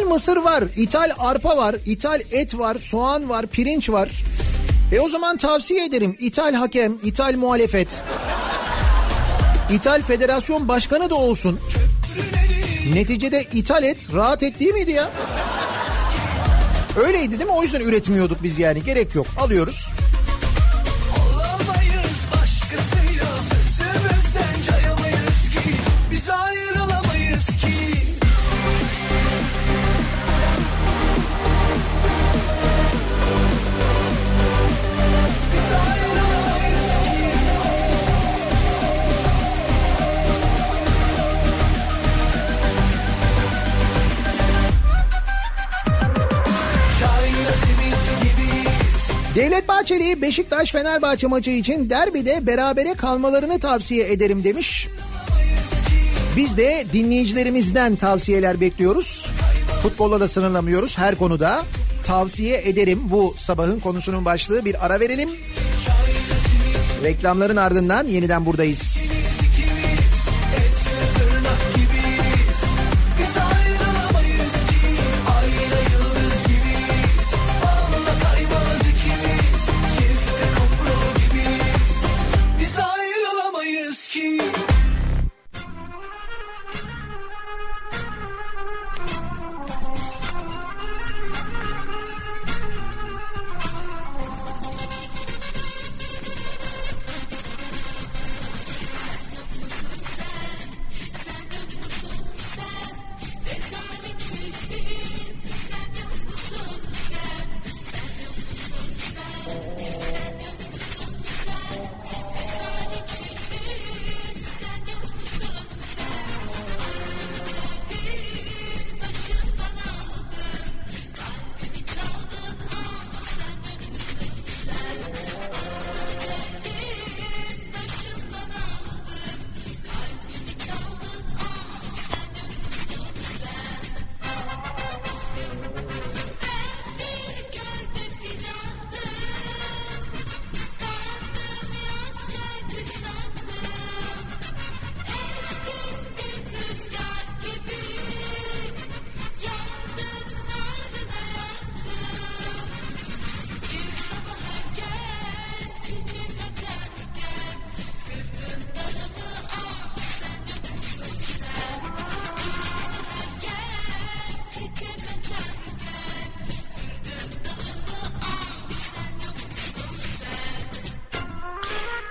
[0.08, 4.10] mısır var, ithal arpa var, ithal et var, soğan var, pirinç var.
[4.92, 7.88] E o zaman tavsiye ederim ithal hakem, ithal muhalefet.
[9.70, 11.60] İthal federasyon başkanı da olsun.
[12.94, 15.10] Neticede ithal et, rahat et değil miydi ya?
[17.06, 17.56] Öyleydi değil mi?
[17.56, 18.84] O yüzden üretmiyorduk biz yani.
[18.84, 19.26] Gerek yok.
[19.40, 19.88] Alıyoruz.
[50.16, 54.88] Beşiktaş Fenerbahçe maçı için derbide berabere kalmalarını tavsiye ederim demiş.
[56.36, 59.30] Biz de dinleyicilerimizden tavsiyeler bekliyoruz.
[59.82, 61.64] Futbolla da sınırlamıyoruz her konuda.
[62.06, 63.00] tavsiye ederim.
[63.04, 65.28] Bu sabahın konusunun başlığı bir ara verelim.
[67.04, 69.08] Reklamların ardından yeniden buradayız.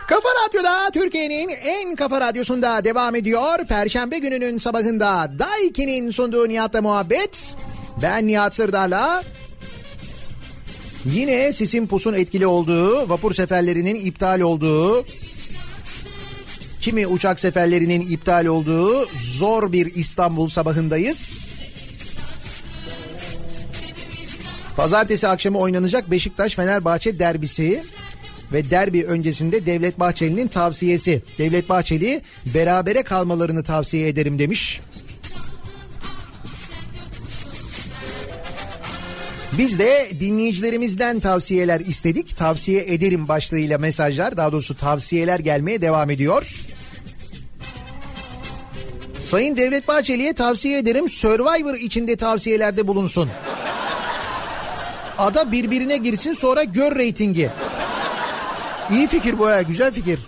[0.07, 3.65] Kafa Radyo'da Türkiye'nin en kafa radyosunda devam ediyor.
[3.65, 7.55] Perşembe gününün sabahında Daiki'nin sunduğu Nihat'la muhabbet.
[8.01, 9.23] Ben Nihat Sırdar'la
[11.05, 15.05] yine sisin pusun etkili olduğu, vapur seferlerinin iptal olduğu,
[16.81, 21.47] kimi uçak seferlerinin iptal olduğu zor bir İstanbul sabahındayız.
[24.77, 27.83] Pazartesi akşamı oynanacak Beşiktaş-Fenerbahçe derbisi
[28.53, 31.21] ve derbi öncesinde Devlet Bahçeli'nin tavsiyesi.
[31.37, 32.21] Devlet Bahçeli
[32.53, 34.81] berabere kalmalarını tavsiye ederim demiş.
[39.57, 42.37] Biz de dinleyicilerimizden tavsiyeler istedik.
[42.37, 46.67] Tavsiye ederim başlığıyla mesajlar daha doğrusu tavsiyeler gelmeye devam ediyor.
[49.19, 53.29] Sayın Devlet Bahçeli'ye tavsiye ederim Survivor içinde tavsiyelerde bulunsun.
[55.17, 57.49] Ada birbirine girsin sonra gör reytingi.
[58.91, 60.19] İyi fikir bu ya güzel fikir.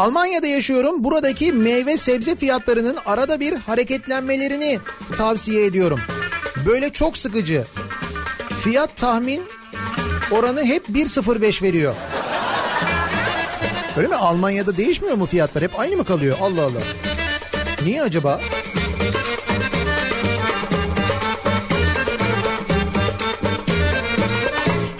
[0.00, 1.04] Almanya'da yaşıyorum.
[1.04, 4.78] Buradaki meyve sebze fiyatlarının arada bir hareketlenmelerini
[5.16, 6.00] tavsiye ediyorum.
[6.66, 7.64] Böyle çok sıkıcı.
[8.64, 9.42] Fiyat tahmin
[10.30, 11.94] oranı hep 1.05 veriyor.
[13.96, 14.14] Öyle mi?
[14.14, 15.64] Almanya'da değişmiyor mu fiyatlar?
[15.64, 16.36] Hep aynı mı kalıyor?
[16.42, 16.80] Allah Allah.
[17.84, 18.40] Niye acaba?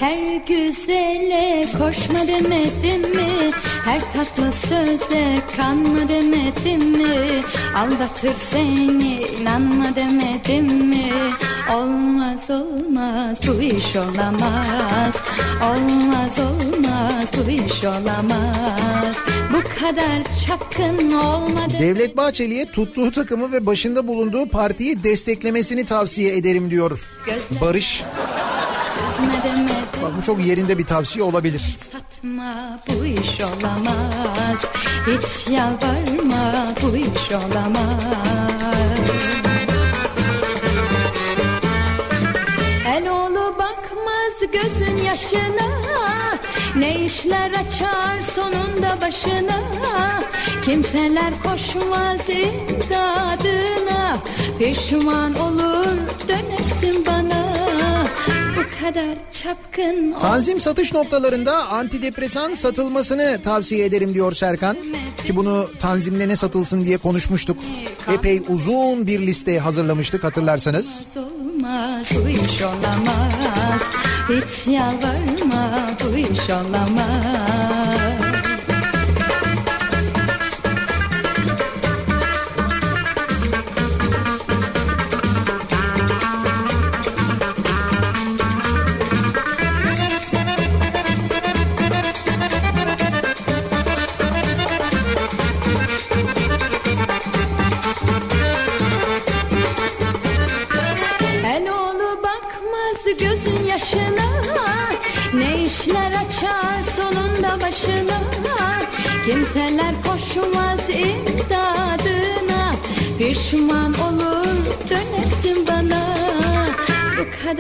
[0.01, 3.51] Her güzele koşma demedim mi?
[3.85, 7.43] Her tatlı söze kanma demedim mi?
[7.77, 11.11] Aldatır seni inanma demedim mi?
[11.75, 15.15] Olmaz olmaz bu iş olamaz
[15.65, 19.17] Olmaz olmaz bu iş olamaz
[19.53, 26.71] Bu kadar çapkın olmadı Devlet Bahçeli'ye tuttuğu takımı ve başında bulunduğu partiyi desteklemesini tavsiye ederim
[26.71, 27.01] diyor.
[27.61, 28.05] Barış.
[29.17, 29.70] Süzme demedim
[30.03, 31.79] Bak bu çok yerinde bir tavsiye olabilir.
[31.93, 34.59] Satma bu iş olamaz.
[35.07, 38.01] Hiç yalvarma bu iş olamaz.
[42.87, 45.71] El oğlu bakmaz gözün yaşına.
[46.77, 49.61] Ne işler açar sonunda başına.
[50.65, 54.19] Kimseler koşmaz imdadına.
[54.59, 55.97] Pişman olur
[56.29, 57.50] dönersin bana
[58.81, 59.09] kadar
[59.43, 64.77] çapkın ol- Tanzim satış noktalarında antidepresan satılmasını tavsiye ederim diyor Serkan.
[65.27, 67.57] Ki bunu tanzimle ne satılsın diye konuşmuştuk.
[68.15, 71.05] Epey uzun bir liste hazırlamıştık hatırlarsanız.
[71.17, 73.83] olmaz bu iş olamaz
[74.29, 76.80] Hiç yalvarma bu iş olamaz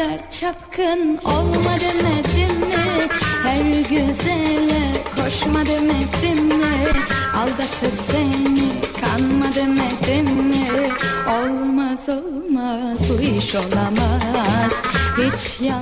[0.00, 3.08] kadar çapkın olma demedim mi?
[3.42, 4.82] Her güzele
[5.16, 6.86] koşma demedim mi?
[7.36, 8.68] Aldatır seni
[9.00, 10.68] kanma demedim mi?
[11.28, 14.72] Olmaz olmaz bu iş olamaz.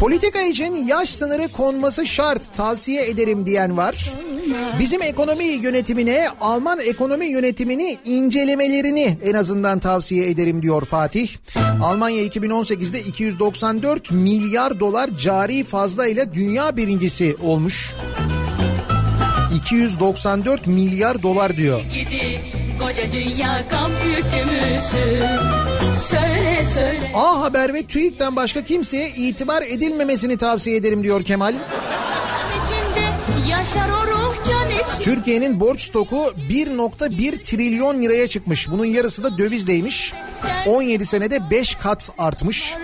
[0.00, 4.14] Politika için yaş sınırı konması şart tavsiye ederim diyen var.
[4.78, 11.28] Bizim ekonomi yönetimine Alman ekonomi yönetimini incelemelerini en azından tavsiye ederim diyor Fatih.
[11.82, 17.94] Almanya 2018'de 294 milyar dolar cari fazla ile dünya birincisi olmuş.
[19.54, 21.80] 294 milyar dolar diyor.
[21.80, 22.40] Gidi
[22.80, 23.64] koca dünya
[24.06, 25.26] yükümüzü
[26.08, 31.54] Söyle söyle A Haber ve TÜİK'ten başka kimseye itibar edilmemesini tavsiye ederim diyor Kemal.
[32.62, 34.17] içinde yaşar o
[35.00, 36.16] Türkiye'nin borç stoku
[36.50, 38.70] 1.1 trilyon liraya çıkmış.
[38.70, 40.12] Bunun yarısı da dövizdeymiş.
[40.66, 42.74] 17 senede 5 kat artmış.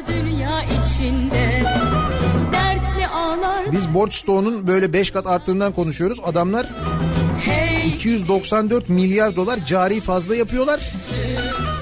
[3.72, 6.20] Biz borç stoğunun böyle 5 kat arttığından konuşuyoruz.
[6.24, 6.66] Adamlar
[7.86, 10.81] 294 milyar dolar cari fazla yapıyorlar.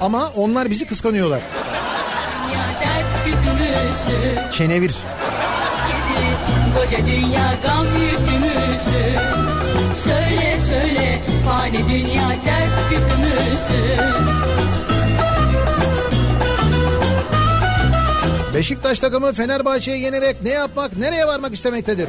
[0.01, 1.41] Ama onlar bizi kıskanıyorlar.
[4.53, 4.95] Kenevir.
[6.77, 9.19] Koca dünya gam yükümüzü
[10.05, 14.03] Söyle söyle fani dünya dert güdümüzü
[18.55, 22.09] Beşiktaş takımı Fenerbahçe'yi yenerek ne yapmak, nereye varmak istemektedir?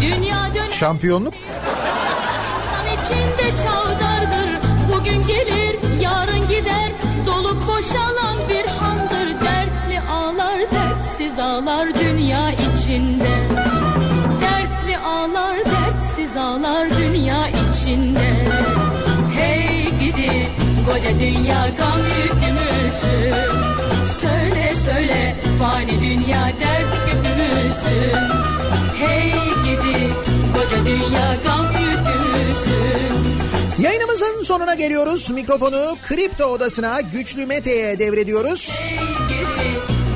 [0.00, 1.34] Dünya döner Şampiyonluk.
[1.34, 4.50] insan içinde çavdardır.
[4.92, 6.92] Bugün gelir yarın gider.
[7.26, 9.40] Dolup boşalan bir handır.
[9.40, 13.35] Dertli ağlar dertsiz ağlar dünya içinde
[17.86, 18.48] içinde
[19.36, 20.48] Hey gidi
[20.86, 23.34] koca dünya gam yükümüzü
[24.20, 28.16] Söyle söyle fani dünya dert güpümüzü
[28.98, 29.32] Hey
[29.64, 30.08] gidi
[30.54, 32.86] koca dünya gam yükümüzü
[33.82, 35.30] Yayınımızın sonuna geliyoruz.
[35.30, 38.70] Mikrofonu Kripto Odası'na Güçlü Mete'ye devrediyoruz.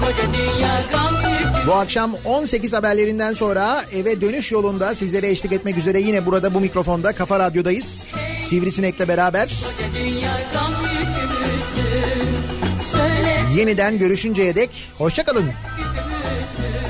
[0.00, 1.29] Koca dünya gam
[1.66, 6.60] Bu akşam 18 haberlerinden sonra eve dönüş yolunda sizlere eşlik etmek üzere yine burada bu
[6.60, 8.08] mikrofonda Kafa Radyo'dayız.
[8.38, 9.50] Sivrisinek'le beraber
[13.54, 15.50] yeniden görüşünceye dek hoşçakalın.
[16.56, 16.89] söyle